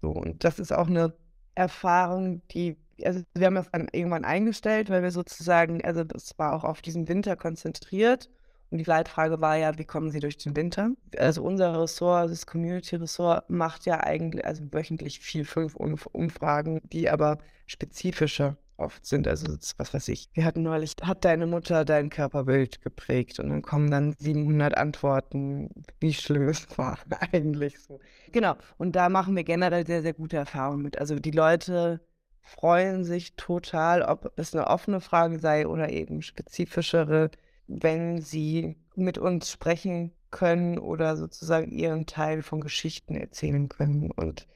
So, 0.00 0.10
und 0.10 0.42
das 0.44 0.58
ist 0.58 0.72
auch 0.72 0.88
eine 0.88 1.12
Erfahrung, 1.54 2.40
die 2.48 2.76
also 3.04 3.22
wir 3.34 3.46
haben 3.46 3.54
das 3.54 3.70
dann 3.70 3.88
irgendwann 3.92 4.24
eingestellt, 4.24 4.90
weil 4.90 5.02
wir 5.02 5.10
sozusagen, 5.10 5.84
also 5.84 6.04
das 6.04 6.38
war 6.38 6.54
auch 6.54 6.64
auf 6.64 6.82
diesen 6.82 7.08
Winter 7.08 7.36
konzentriert. 7.36 8.28
Und 8.70 8.78
die 8.78 8.84
Leitfrage 8.84 9.40
war 9.40 9.56
ja, 9.56 9.76
wie 9.78 9.84
kommen 9.84 10.10
Sie 10.10 10.20
durch 10.20 10.38
den 10.38 10.54
Winter? 10.54 10.92
Also 11.18 11.42
unser 11.42 11.80
Ressort, 11.80 12.30
das 12.30 12.46
Community-Ressort, 12.46 13.50
macht 13.50 13.84
ja 13.84 14.00
eigentlich, 14.00 14.44
also 14.44 14.62
wöchentlich 14.70 15.18
vier, 15.18 15.44
fünf 15.44 15.74
Umfragen, 15.74 16.80
die 16.84 17.10
aber 17.10 17.38
spezifischer 17.66 18.56
oft 18.80 19.04
sind. 19.04 19.28
Also 19.28 19.56
was 19.76 19.94
weiß 19.94 20.08
ich. 20.08 20.28
Wir 20.32 20.44
hatten 20.44 20.62
neulich, 20.62 20.94
hat 21.02 21.24
deine 21.24 21.46
Mutter 21.46 21.84
dein 21.84 22.10
Körperbild 22.10 22.80
geprägt? 22.82 23.38
Und 23.38 23.50
dann 23.50 23.62
kommen 23.62 23.90
dann 23.90 24.14
700 24.18 24.76
Antworten, 24.76 25.70
wie 26.00 26.14
schlimm 26.14 26.48
es 26.48 26.66
war 26.78 26.98
eigentlich 27.32 27.78
so. 27.78 28.00
Genau. 28.32 28.56
Und 28.78 28.96
da 28.96 29.08
machen 29.08 29.36
wir 29.36 29.44
generell 29.44 29.86
sehr, 29.86 30.02
sehr 30.02 30.14
gute 30.14 30.36
Erfahrungen 30.36 30.82
mit. 30.82 30.98
Also 30.98 31.16
die 31.16 31.30
Leute 31.30 32.00
freuen 32.50 33.04
sich 33.04 33.36
total, 33.36 34.02
ob 34.02 34.32
es 34.36 34.54
eine 34.54 34.66
offene 34.66 35.00
Frage 35.00 35.38
sei 35.38 35.66
oder 35.66 35.90
eben 35.90 36.20
spezifischere, 36.20 37.30
wenn 37.68 38.20
sie 38.20 38.76
mit 38.96 39.18
uns 39.18 39.50
sprechen 39.50 40.12
können 40.30 40.78
oder 40.78 41.16
sozusagen 41.16 41.70
ihren 41.70 42.06
Teil 42.06 42.42
von 42.42 42.60
Geschichten 42.60 43.14
erzählen 43.14 43.68
können. 43.68 44.10
Und 44.10 44.48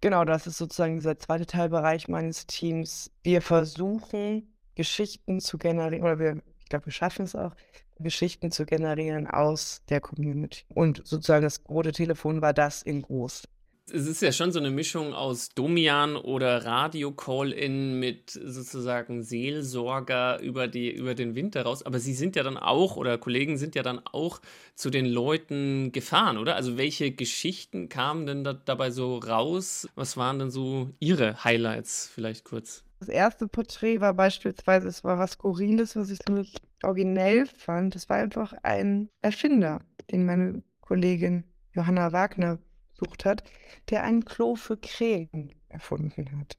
genau 0.00 0.24
das 0.24 0.46
ist 0.46 0.58
sozusagen 0.58 0.96
dieser 0.96 1.18
zweite 1.18 1.46
Teilbereich 1.46 2.06
meines 2.08 2.46
Teams. 2.46 3.10
Wir 3.24 3.42
versuchen, 3.42 4.54
Geschichten 4.76 5.40
zu 5.40 5.58
generieren, 5.58 6.04
oder 6.04 6.18
wir, 6.18 6.42
ich 6.60 6.68
glaube, 6.68 6.86
wir 6.86 6.92
schaffen 6.92 7.24
es 7.24 7.34
auch, 7.34 7.54
Geschichten 7.98 8.52
zu 8.52 8.66
generieren 8.66 9.26
aus 9.26 9.82
der 9.88 10.00
Community. 10.00 10.64
Und 10.68 11.02
sozusagen 11.04 11.42
das 11.42 11.62
rote 11.68 11.92
Telefon 11.92 12.40
war 12.40 12.52
das 12.52 12.82
in 12.82 13.02
groß 13.02 13.48
es 13.92 14.06
ist 14.06 14.20
ja 14.20 14.32
schon 14.32 14.50
so 14.50 14.58
eine 14.58 14.70
Mischung 14.70 15.14
aus 15.14 15.50
Domian 15.50 16.16
oder 16.16 16.64
Radio-Call-In 16.64 18.00
mit 18.00 18.30
sozusagen 18.30 19.22
Seelsorger 19.22 20.40
über, 20.40 20.66
die, 20.66 20.90
über 20.90 21.14
den 21.14 21.36
Winter 21.36 21.62
raus. 21.62 21.84
Aber 21.84 22.00
Sie 22.00 22.14
sind 22.14 22.34
ja 22.34 22.42
dann 22.42 22.56
auch, 22.56 22.96
oder 22.96 23.16
Kollegen 23.16 23.58
sind 23.58 23.76
ja 23.76 23.84
dann 23.84 24.00
auch 24.04 24.40
zu 24.74 24.90
den 24.90 25.06
Leuten 25.06 25.92
gefahren, 25.92 26.36
oder? 26.36 26.56
Also 26.56 26.76
welche 26.76 27.12
Geschichten 27.12 27.88
kamen 27.88 28.26
denn 28.26 28.42
da, 28.42 28.54
dabei 28.54 28.90
so 28.90 29.18
raus? 29.18 29.88
Was 29.94 30.16
waren 30.16 30.40
denn 30.40 30.50
so 30.50 30.90
Ihre 30.98 31.44
Highlights 31.44 32.10
vielleicht 32.12 32.44
kurz? 32.44 32.82
Das 32.98 33.08
erste 33.08 33.46
Porträt 33.46 34.00
war 34.00 34.14
beispielsweise, 34.14 34.88
es 34.88 35.04
war 35.04 35.18
was 35.18 35.32
Skurriles, 35.32 35.94
was 35.94 36.10
ich 36.10 36.18
ziemlich 36.18 36.56
originell 36.82 37.46
fand. 37.46 37.94
Es 37.94 38.08
war 38.08 38.16
einfach 38.16 38.52
ein 38.64 39.10
Erfinder, 39.22 39.80
den 40.10 40.26
meine 40.26 40.62
Kollegin 40.80 41.44
Johanna 41.72 42.12
Wagner 42.12 42.58
gesucht 42.98 43.24
hat, 43.24 43.42
der 43.90 44.04
ein 44.04 44.24
Klo 44.24 44.56
für 44.56 44.76
Krähen 44.76 45.54
erfunden 45.68 46.26
hat. 46.38 46.56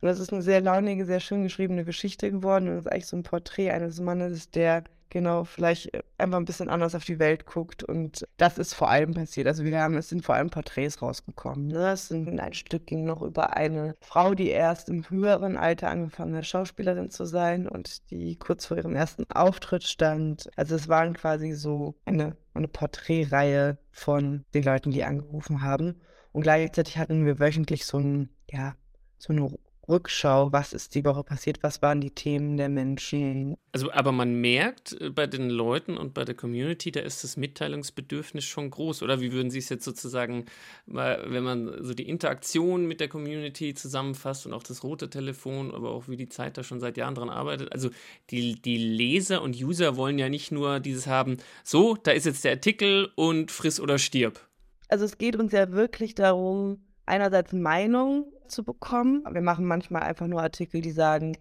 Und 0.00 0.08
das 0.08 0.18
ist 0.18 0.32
eine 0.32 0.42
sehr 0.42 0.60
launige, 0.60 1.06
sehr 1.06 1.20
schön 1.20 1.42
geschriebene 1.42 1.84
Geschichte 1.84 2.30
geworden. 2.30 2.68
Und 2.68 2.74
das 2.76 2.86
ist 2.86 2.92
eigentlich 2.92 3.06
so 3.06 3.16
ein 3.16 3.22
Porträt 3.22 3.70
eines 3.70 4.00
Mannes, 4.00 4.50
der 4.50 4.84
genau 5.12 5.44
vielleicht 5.44 5.94
äh, 5.94 6.02
einfach 6.18 6.38
ein 6.38 6.44
bisschen 6.44 6.68
anders 6.68 6.94
auf 6.94 7.04
die 7.04 7.18
Welt 7.18 7.46
guckt. 7.46 7.84
Und 7.84 8.26
das 8.38 8.58
ist 8.58 8.74
vor 8.74 8.90
allem 8.90 9.14
passiert. 9.14 9.46
Also 9.46 9.62
wir 9.62 9.80
haben, 9.80 9.96
es 9.96 10.08
sind 10.08 10.24
vor 10.24 10.34
allem 10.34 10.50
Porträts 10.50 11.00
rausgekommen. 11.00 11.68
Ne? 11.68 11.92
Es 11.92 12.08
sind 12.08 12.40
ein 12.40 12.54
Stück 12.54 12.86
ging 12.86 13.04
noch 13.04 13.22
über 13.22 13.56
eine 13.56 13.94
Frau, 14.00 14.34
die 14.34 14.48
erst 14.48 14.88
im 14.88 15.08
höheren 15.08 15.56
Alter 15.56 15.90
angefangen 15.90 16.34
hat, 16.34 16.46
Schauspielerin 16.46 17.10
zu 17.10 17.24
sein 17.24 17.68
und 17.68 18.10
die 18.10 18.36
kurz 18.36 18.66
vor 18.66 18.76
ihrem 18.76 18.96
ersten 18.96 19.30
Auftritt 19.30 19.84
stand. 19.84 20.50
Also 20.56 20.74
es 20.74 20.88
waren 20.88 21.12
quasi 21.14 21.52
so 21.52 21.94
eine, 22.04 22.36
eine 22.54 22.68
Porträtreihe 22.68 23.78
von 23.90 24.44
den 24.54 24.64
Leuten, 24.64 24.90
die 24.90 25.04
angerufen 25.04 25.62
haben. 25.62 26.00
Und 26.32 26.42
gleichzeitig 26.42 26.96
hatten 26.96 27.26
wir 27.26 27.38
wöchentlich 27.38 27.84
so 27.84 27.98
ein, 27.98 28.30
ja, 28.50 28.74
so 29.18 29.32
eine 29.32 29.50
Rückschau, 29.88 30.52
was 30.52 30.72
ist 30.72 30.94
die 30.94 31.04
Woche 31.04 31.24
passiert, 31.24 31.62
was 31.62 31.82
waren 31.82 32.00
die 32.00 32.12
Themen 32.12 32.56
der 32.56 32.68
Menschen. 32.68 33.56
Also, 33.72 33.90
aber 33.90 34.12
man 34.12 34.40
merkt 34.40 35.00
äh, 35.00 35.10
bei 35.10 35.26
den 35.26 35.50
Leuten 35.50 35.96
und 35.96 36.14
bei 36.14 36.24
der 36.24 36.36
Community, 36.36 36.92
da 36.92 37.00
ist 37.00 37.24
das 37.24 37.36
Mitteilungsbedürfnis 37.36 38.44
schon 38.44 38.70
groß, 38.70 39.02
oder? 39.02 39.20
Wie 39.20 39.32
würden 39.32 39.50
Sie 39.50 39.58
es 39.58 39.68
jetzt 39.68 39.84
sozusagen, 39.84 40.46
wenn 40.86 41.42
man 41.42 41.82
so 41.82 41.94
die 41.94 42.08
Interaktion 42.08 42.86
mit 42.86 43.00
der 43.00 43.08
Community 43.08 43.74
zusammenfasst 43.74 44.46
und 44.46 44.52
auch 44.52 44.62
das 44.62 44.84
rote 44.84 45.10
Telefon, 45.10 45.74
aber 45.74 45.90
auch 45.90 46.08
wie 46.08 46.16
die 46.16 46.28
Zeit 46.28 46.56
da 46.56 46.62
schon 46.62 46.78
seit 46.80 46.96
Jahren 46.96 47.16
dran 47.16 47.30
arbeitet? 47.30 47.72
Also, 47.72 47.90
die, 48.30 48.62
die 48.62 48.78
Leser 48.78 49.42
und 49.42 49.60
User 49.60 49.96
wollen 49.96 50.18
ja 50.18 50.28
nicht 50.28 50.52
nur 50.52 50.78
dieses 50.78 51.08
haben, 51.08 51.38
so, 51.64 51.96
da 51.96 52.12
ist 52.12 52.26
jetzt 52.26 52.44
der 52.44 52.52
Artikel 52.52 53.10
und 53.16 53.50
friss 53.50 53.80
oder 53.80 53.98
stirb. 53.98 54.40
Also, 54.88 55.04
es 55.04 55.18
geht 55.18 55.34
uns 55.34 55.52
ja 55.52 55.72
wirklich 55.72 56.14
darum, 56.14 56.78
einerseits 57.04 57.52
Meinung 57.52 58.26
zu 58.52 58.64
bekommen. 58.64 59.24
Wir 59.30 59.40
machen 59.40 59.64
manchmal 59.64 60.02
einfach 60.02 60.26
nur 60.26 60.42
Artikel, 60.42 60.80
die 60.80 60.92
sagen, 60.92 61.36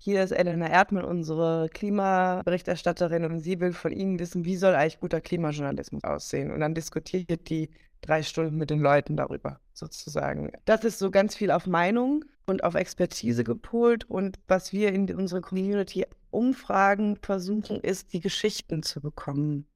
hier 0.00 0.22
ist 0.22 0.30
Elena 0.30 0.68
Erdmann, 0.68 1.04
unsere 1.04 1.68
Klimaberichterstatterin, 1.72 3.24
und 3.24 3.40
sie 3.40 3.58
will 3.58 3.72
von 3.72 3.92
Ihnen 3.92 4.18
wissen, 4.20 4.44
wie 4.44 4.56
soll 4.56 4.74
eigentlich 4.74 5.00
guter 5.00 5.20
Klimajournalismus 5.20 6.04
aussehen. 6.04 6.52
Und 6.52 6.60
dann 6.60 6.74
diskutiert 6.74 7.48
die 7.48 7.70
drei 8.00 8.22
Stunden 8.22 8.56
mit 8.56 8.70
den 8.70 8.80
Leuten 8.80 9.16
darüber, 9.16 9.58
sozusagen. 9.72 10.52
Das 10.66 10.84
ist 10.84 11.00
so 11.00 11.10
ganz 11.10 11.34
viel 11.34 11.50
auf 11.50 11.66
Meinung 11.66 12.24
und 12.46 12.62
auf 12.62 12.74
Expertise 12.74 13.42
gepolt. 13.42 14.08
Und 14.08 14.38
was 14.46 14.72
wir 14.72 14.92
in 14.92 15.12
unserer 15.14 15.40
Community 15.40 16.06
Umfragen 16.30 17.16
versuchen, 17.16 17.80
ist, 17.80 18.12
die 18.12 18.20
Geschichten 18.20 18.84
zu 18.84 19.00
bekommen. 19.00 19.66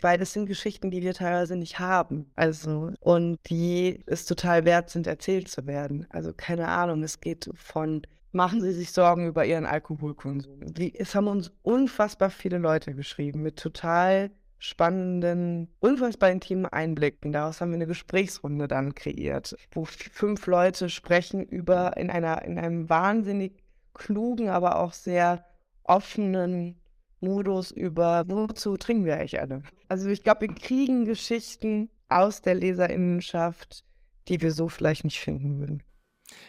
Weil 0.00 0.18
das 0.18 0.32
sind 0.32 0.46
Geschichten, 0.46 0.90
die 0.90 1.02
wir 1.02 1.14
teilweise 1.14 1.56
nicht 1.56 1.78
haben. 1.78 2.30
Also, 2.34 2.92
und 3.00 3.38
die 3.48 4.02
es 4.06 4.26
total 4.26 4.64
wert 4.64 4.90
sind, 4.90 5.06
erzählt 5.06 5.48
zu 5.48 5.66
werden. 5.66 6.06
Also, 6.10 6.32
keine 6.34 6.68
Ahnung, 6.68 7.02
es 7.02 7.20
geht 7.20 7.50
von 7.54 8.02
machen 8.32 8.62
Sie 8.62 8.72
sich 8.72 8.92
Sorgen 8.92 9.26
über 9.26 9.44
Ihren 9.44 9.66
Alkoholkonsum. 9.66 10.60
Die, 10.74 10.98
es 10.98 11.14
haben 11.14 11.28
uns 11.28 11.52
unfassbar 11.62 12.30
viele 12.30 12.58
Leute 12.58 12.94
geschrieben 12.94 13.42
mit 13.42 13.58
total 13.58 14.30
spannenden, 14.58 15.68
unfassbar 15.80 16.30
intimen 16.30 16.66
Einblicken. 16.66 17.32
Daraus 17.32 17.60
haben 17.60 17.70
wir 17.70 17.76
eine 17.76 17.86
Gesprächsrunde 17.86 18.68
dann 18.68 18.94
kreiert, 18.94 19.56
wo 19.72 19.84
fünf 19.84 20.46
Leute 20.46 20.88
sprechen 20.88 21.44
über 21.44 21.96
in 21.96 22.10
einer, 22.10 22.42
in 22.42 22.58
einem 22.58 22.88
wahnsinnig 22.88 23.52
klugen, 23.92 24.48
aber 24.48 24.78
auch 24.78 24.92
sehr 24.92 25.44
offenen 25.82 26.80
Modus 27.22 27.70
über, 27.70 28.24
wozu 28.26 28.76
trinken 28.76 29.04
wir 29.04 29.16
eigentlich 29.16 29.40
alle? 29.40 29.62
Also 29.88 30.08
ich 30.08 30.22
glaube, 30.22 30.42
wir 30.42 30.54
kriegen 30.54 31.04
Geschichten 31.04 31.88
aus 32.08 32.42
der 32.42 32.54
Leserinnenschaft, 32.54 33.84
die 34.28 34.40
wir 34.40 34.52
so 34.52 34.68
vielleicht 34.68 35.04
nicht 35.04 35.20
finden 35.20 35.58
würden. 35.58 35.82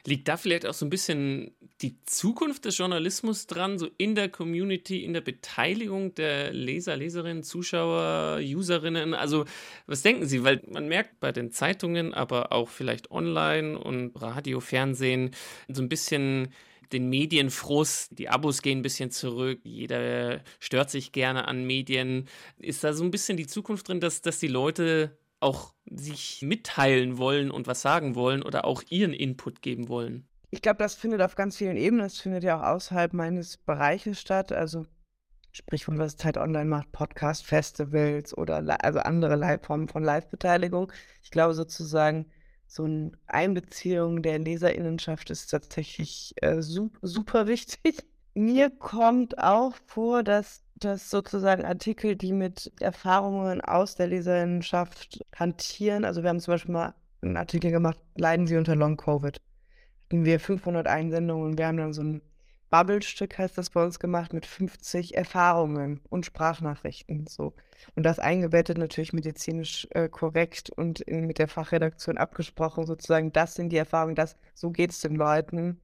Liegt 0.05 0.27
da 0.27 0.38
vielleicht 0.38 0.65
auch 0.65 0.73
so 0.73 0.86
ein 0.86 0.89
bisschen 0.89 1.55
die 1.81 2.01
Zukunft 2.05 2.65
des 2.65 2.77
Journalismus 2.77 3.47
dran, 3.47 3.77
so 3.77 3.89
in 3.97 4.15
der 4.15 4.29
Community, 4.29 5.03
in 5.03 5.13
der 5.13 5.21
Beteiligung 5.21 6.15
der 6.15 6.53
Leser, 6.53 6.95
Leserinnen, 6.95 7.43
Zuschauer, 7.43 8.39
Userinnen? 8.41 9.13
Also, 9.13 9.45
was 9.86 10.01
denken 10.01 10.25
Sie? 10.25 10.43
Weil 10.43 10.62
man 10.69 10.88
merkt 10.88 11.19
bei 11.19 11.31
den 11.31 11.51
Zeitungen, 11.51 12.13
aber 12.13 12.51
auch 12.51 12.69
vielleicht 12.69 13.12
online 13.12 13.77
und 13.77 14.12
Radio, 14.21 14.59
Fernsehen, 14.62 15.31
so 15.67 15.81
ein 15.81 15.89
bisschen 15.89 16.49
den 16.91 17.10
Medienfrust, 17.10 18.17
die 18.17 18.30
Abos 18.30 18.62
gehen 18.62 18.80
ein 18.80 18.84
bisschen 18.84 19.12
zurück, 19.12 19.60
jeder 19.63 20.41
stört 20.60 20.89
sich 20.89 21.12
gerne 21.12 21.48
an 21.48 21.65
Medien. 21.65 22.28
Ist 22.58 22.84
da 22.84 22.93
so 22.93 23.04
ein 23.04 23.12
bisschen 23.12 23.38
die 23.38 23.48
Zukunft 23.48 23.88
drin, 23.88 24.00
dass, 24.00 24.22
dass 24.22 24.39
die 24.39 24.48
Leute 24.48 25.17
auch 25.39 25.74
sich 25.89 26.41
mitteilen 26.41 27.17
wollen 27.17 27.52
und 27.52 27.67
was 27.67 27.82
sagen 27.82 28.15
wollen 28.15 28.41
oder 28.41 28.65
auch 28.65 28.82
ihren 28.89 29.13
Input 29.13 29.62
geben 29.62 29.89
wollen? 29.89 30.28
Ich 30.50 30.62
glaube, 30.62 30.78
das 30.78 30.96
findet 30.96 31.22
auf 31.22 31.36
ganz 31.36 31.58
vielen 31.58 31.78
Ebenen, 31.78 32.06
das 32.06 32.19
findet 32.19 32.43
ja 32.43 32.60
auch 32.60 32.76
außerhalb 32.76 33.13
meines 33.13 33.58
Bereiches 33.58 34.22
statt. 34.22 34.52
Also 34.52 34.86
sprich 35.52 35.86
von 35.86 35.98
was 36.00 36.17
Zeit 36.17 36.38
Online 36.38 36.65
macht, 36.65 36.91
Podcast, 36.91 37.46
Festivals 37.46 38.36
oder 38.38 38.63
also 38.84 39.00
andere 39.00 39.60
Formen 39.62 39.88
von 39.88 40.04
Live-Beteiligung. 40.04 40.91
Ich 41.22 41.32
glaube 41.32 41.54
sozusagen, 41.54 42.26
so 42.73 42.86
eine 42.86 43.12
Einbeziehung 43.27 44.23
der 44.23 44.39
Leserinnenschaft 44.39 45.29
ist 45.29 45.51
tatsächlich 45.51 46.33
äh, 46.41 46.59
super 46.59 47.45
wichtig. 47.45 48.03
Mir 48.33 48.71
kommt 48.71 49.38
auch 49.38 49.75
vor, 49.86 50.23
dass, 50.23 50.63
dass 50.73 51.12
sozusagen 51.12 51.65
Artikel, 51.65 52.15
die 52.15 52.33
mit 52.33 52.71
Erfahrungen 52.81 53.62
aus 53.62 53.93
der 53.93 54.07
Leserinnenschaft 54.07 55.23
hantieren, 55.36 56.03
also 56.03 56.23
wir 56.23 56.29
haben 56.29 56.39
zum 56.39 56.55
Beispiel 56.55 56.73
mal 56.73 56.95
einen 57.21 57.38
Artikel 57.38 57.69
gemacht, 57.69 57.99
leiden 58.15 58.47
Sie 58.47 58.57
unter 58.57 58.75
Long-Covid. 58.75 59.39
Hatten 60.05 60.25
wir 60.25 60.39
500 60.39 60.88
Einsendungen 60.88 61.51
und 61.51 61.57
wir 61.59 61.67
haben 61.67 61.77
dann 61.77 61.93
so 61.93 62.01
ein 62.01 62.21
Bubble-Stück, 62.73 63.38
heißt 63.38 63.55
das 63.55 63.69
bei 63.69 63.83
uns 63.83 63.99
gemacht, 63.99 64.33
mit 64.33 64.47
50 64.47 65.15
Erfahrungen 65.15 66.01
und 66.09 66.25
Sprachnachrichten. 66.25 67.27
So. 67.27 67.53
Und 67.93 68.01
das 68.01 68.17
eingebettet 68.17 68.79
natürlich 68.79 69.13
medizinisch 69.13 69.88
äh, 69.91 70.09
korrekt 70.09 70.71
und 70.71 70.99
in, 71.01 71.27
mit 71.27 71.38
der 71.38 71.47
Fachredaktion 71.47 72.17
abgesprochen, 72.17 72.88
sozusagen, 72.88 73.31
das 73.31 73.53
sind 73.53 73.69
die 73.69 73.77
Erfahrungen, 73.77 74.15
das, 74.15 74.38
so 74.55 74.71
geht 74.71 74.89
es 74.89 75.01
den 75.01 75.13
Leuten. 75.13 75.79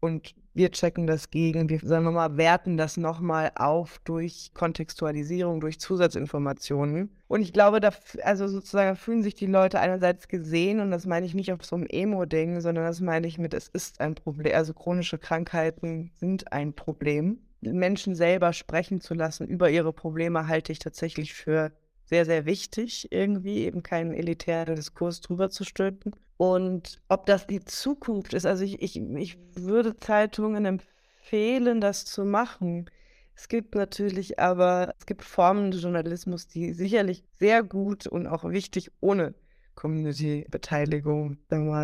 Und 0.00 0.34
wir 0.52 0.70
checken 0.72 1.06
das 1.06 1.30
gegen, 1.30 1.68
wir 1.68 1.78
sagen 1.80 2.04
wir 2.04 2.10
mal, 2.10 2.36
werten 2.36 2.76
das 2.76 2.96
nochmal 2.96 3.52
auf 3.54 4.00
durch 4.04 4.50
Kontextualisierung, 4.54 5.60
durch 5.60 5.78
Zusatzinformationen. 5.78 7.10
Und 7.28 7.42
ich 7.42 7.52
glaube, 7.52 7.80
da 7.80 7.90
also 8.24 8.48
sozusagen 8.48 8.96
fühlen 8.96 9.22
sich 9.22 9.34
die 9.34 9.46
Leute 9.46 9.78
einerseits 9.78 10.26
gesehen 10.26 10.80
und 10.80 10.90
das 10.90 11.06
meine 11.06 11.26
ich 11.26 11.34
nicht 11.34 11.52
auf 11.52 11.64
so 11.64 11.76
einem 11.76 11.86
Emo-Ding, 11.86 12.60
sondern 12.60 12.84
das 12.84 13.00
meine 13.00 13.26
ich 13.26 13.38
mit, 13.38 13.54
es 13.54 13.68
ist 13.68 14.00
ein 14.00 14.14
Problem. 14.14 14.54
Also 14.54 14.74
chronische 14.74 15.18
Krankheiten 15.18 16.10
sind 16.14 16.52
ein 16.52 16.72
Problem. 16.72 17.38
Menschen 17.60 18.14
selber 18.14 18.52
sprechen 18.52 19.00
zu 19.00 19.14
lassen 19.14 19.46
über 19.46 19.70
ihre 19.70 19.92
Probleme 19.92 20.48
halte 20.48 20.72
ich 20.72 20.78
tatsächlich 20.78 21.34
für 21.34 21.72
sehr, 22.10 22.24
sehr 22.24 22.44
wichtig, 22.44 23.06
irgendwie 23.12 23.58
eben 23.60 23.84
keinen 23.84 24.12
elitären 24.12 24.74
Diskurs 24.74 25.20
drüber 25.20 25.48
zu 25.48 25.64
stülpen. 25.64 26.12
Und 26.36 27.00
ob 27.08 27.24
das 27.26 27.46
die 27.46 27.64
Zukunft 27.64 28.34
ist, 28.34 28.46
also 28.46 28.64
ich, 28.64 28.82
ich, 28.82 28.96
ich 28.96 29.38
würde 29.54 29.96
Zeitungen 29.96 30.64
empfehlen, 30.64 31.80
das 31.80 32.04
zu 32.04 32.24
machen. 32.24 32.90
Es 33.36 33.46
gibt 33.46 33.76
natürlich 33.76 34.40
aber, 34.40 34.92
es 34.98 35.06
gibt 35.06 35.22
Formen 35.22 35.70
des 35.70 35.82
Journalismus, 35.82 36.48
die 36.48 36.72
sicherlich 36.72 37.22
sehr 37.38 37.62
gut 37.62 38.08
und 38.08 38.26
auch 38.26 38.42
wichtig 38.42 38.90
ohne 39.00 39.34
Community-Beteiligung 39.76 41.38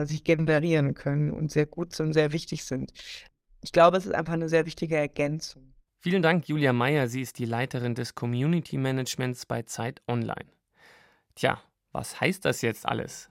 sich 0.06 0.24
generieren 0.24 0.94
können 0.94 1.30
und 1.30 1.52
sehr 1.52 1.66
gut 1.66 1.98
und 2.00 2.12
sehr 2.12 2.32
wichtig 2.32 2.64
sind. 2.64 2.92
Ich 3.62 3.70
glaube, 3.70 3.96
es 3.96 4.06
ist 4.06 4.14
einfach 4.14 4.34
eine 4.34 4.48
sehr 4.48 4.66
wichtige 4.66 4.96
Ergänzung. 4.96 5.75
Vielen 5.98 6.22
Dank, 6.22 6.48
Julia 6.48 6.72
Meyer. 6.72 7.08
Sie 7.08 7.22
ist 7.22 7.38
die 7.38 7.46
Leiterin 7.46 7.94
des 7.94 8.14
Community 8.14 8.76
Managements 8.76 9.46
bei 9.46 9.62
Zeit 9.62 10.02
Online. 10.06 10.46
Tja, 11.34 11.60
was 11.92 12.20
heißt 12.20 12.44
das 12.44 12.62
jetzt 12.62 12.86
alles? 12.86 13.30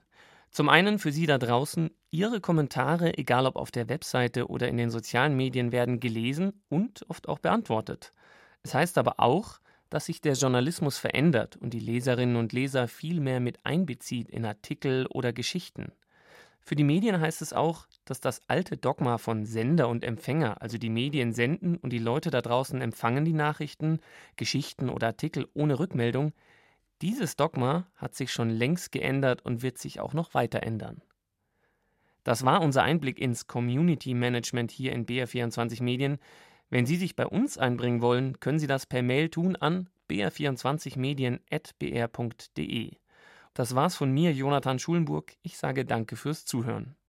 Zum 0.50 0.68
einen 0.68 0.98
für 0.98 1.12
Sie 1.12 1.26
da 1.26 1.38
draußen, 1.38 1.90
Ihre 2.10 2.40
Kommentare, 2.40 3.16
egal 3.18 3.46
ob 3.46 3.56
auf 3.56 3.70
der 3.70 3.88
Webseite 3.88 4.48
oder 4.48 4.68
in 4.68 4.76
den 4.76 4.90
sozialen 4.90 5.36
Medien, 5.36 5.70
werden 5.70 6.00
gelesen 6.00 6.62
und 6.68 7.08
oft 7.08 7.28
auch 7.28 7.38
beantwortet. 7.38 8.10
Es 8.62 8.74
heißt 8.74 8.98
aber 8.98 9.20
auch, 9.20 9.60
dass 9.88 10.06
sich 10.06 10.20
der 10.20 10.34
Journalismus 10.34 10.98
verändert 10.98 11.56
und 11.56 11.72
die 11.72 11.80
Leserinnen 11.80 12.36
und 12.36 12.52
Leser 12.52 12.88
viel 12.88 13.20
mehr 13.20 13.40
mit 13.40 13.64
einbezieht 13.64 14.28
in 14.28 14.44
Artikel 14.44 15.06
oder 15.06 15.32
Geschichten. 15.32 15.92
Für 16.68 16.74
die 16.74 16.82
Medien 16.82 17.20
heißt 17.20 17.42
es 17.42 17.52
auch, 17.52 17.86
dass 18.04 18.20
das 18.20 18.40
alte 18.48 18.76
Dogma 18.76 19.18
von 19.18 19.46
Sender 19.46 19.88
und 19.88 20.02
Empfänger, 20.02 20.60
also 20.60 20.78
die 20.78 20.90
Medien 20.90 21.32
senden 21.32 21.76
und 21.76 21.90
die 21.90 22.00
Leute 22.00 22.30
da 22.30 22.42
draußen 22.42 22.80
empfangen 22.80 23.24
die 23.24 23.34
Nachrichten, 23.34 24.00
Geschichten 24.34 24.90
oder 24.90 25.06
Artikel 25.06 25.46
ohne 25.54 25.78
Rückmeldung, 25.78 26.32
dieses 27.02 27.36
Dogma 27.36 27.86
hat 27.94 28.16
sich 28.16 28.32
schon 28.32 28.50
längst 28.50 28.90
geändert 28.90 29.44
und 29.44 29.62
wird 29.62 29.78
sich 29.78 30.00
auch 30.00 30.12
noch 30.12 30.34
weiter 30.34 30.64
ändern. 30.64 31.02
Das 32.24 32.44
war 32.44 32.60
unser 32.60 32.82
Einblick 32.82 33.20
ins 33.20 33.46
Community 33.46 34.14
Management 34.14 34.72
hier 34.72 34.90
in 34.90 35.06
BR24 35.06 35.84
Medien. 35.84 36.18
Wenn 36.68 36.84
Sie 36.84 36.96
sich 36.96 37.14
bei 37.14 37.28
uns 37.28 37.58
einbringen 37.58 38.00
wollen, 38.00 38.40
können 38.40 38.58
Sie 38.58 38.66
das 38.66 38.86
per 38.86 39.04
Mail 39.04 39.28
tun 39.28 39.54
an 39.54 39.88
br24medien.br.de. 40.10 42.96
Das 43.56 43.74
war's 43.74 43.96
von 43.96 44.12
mir, 44.12 44.34
Jonathan 44.34 44.78
Schulenburg. 44.78 45.34
Ich 45.40 45.56
sage 45.56 45.86
danke 45.86 46.16
fürs 46.16 46.44
Zuhören. 46.44 46.94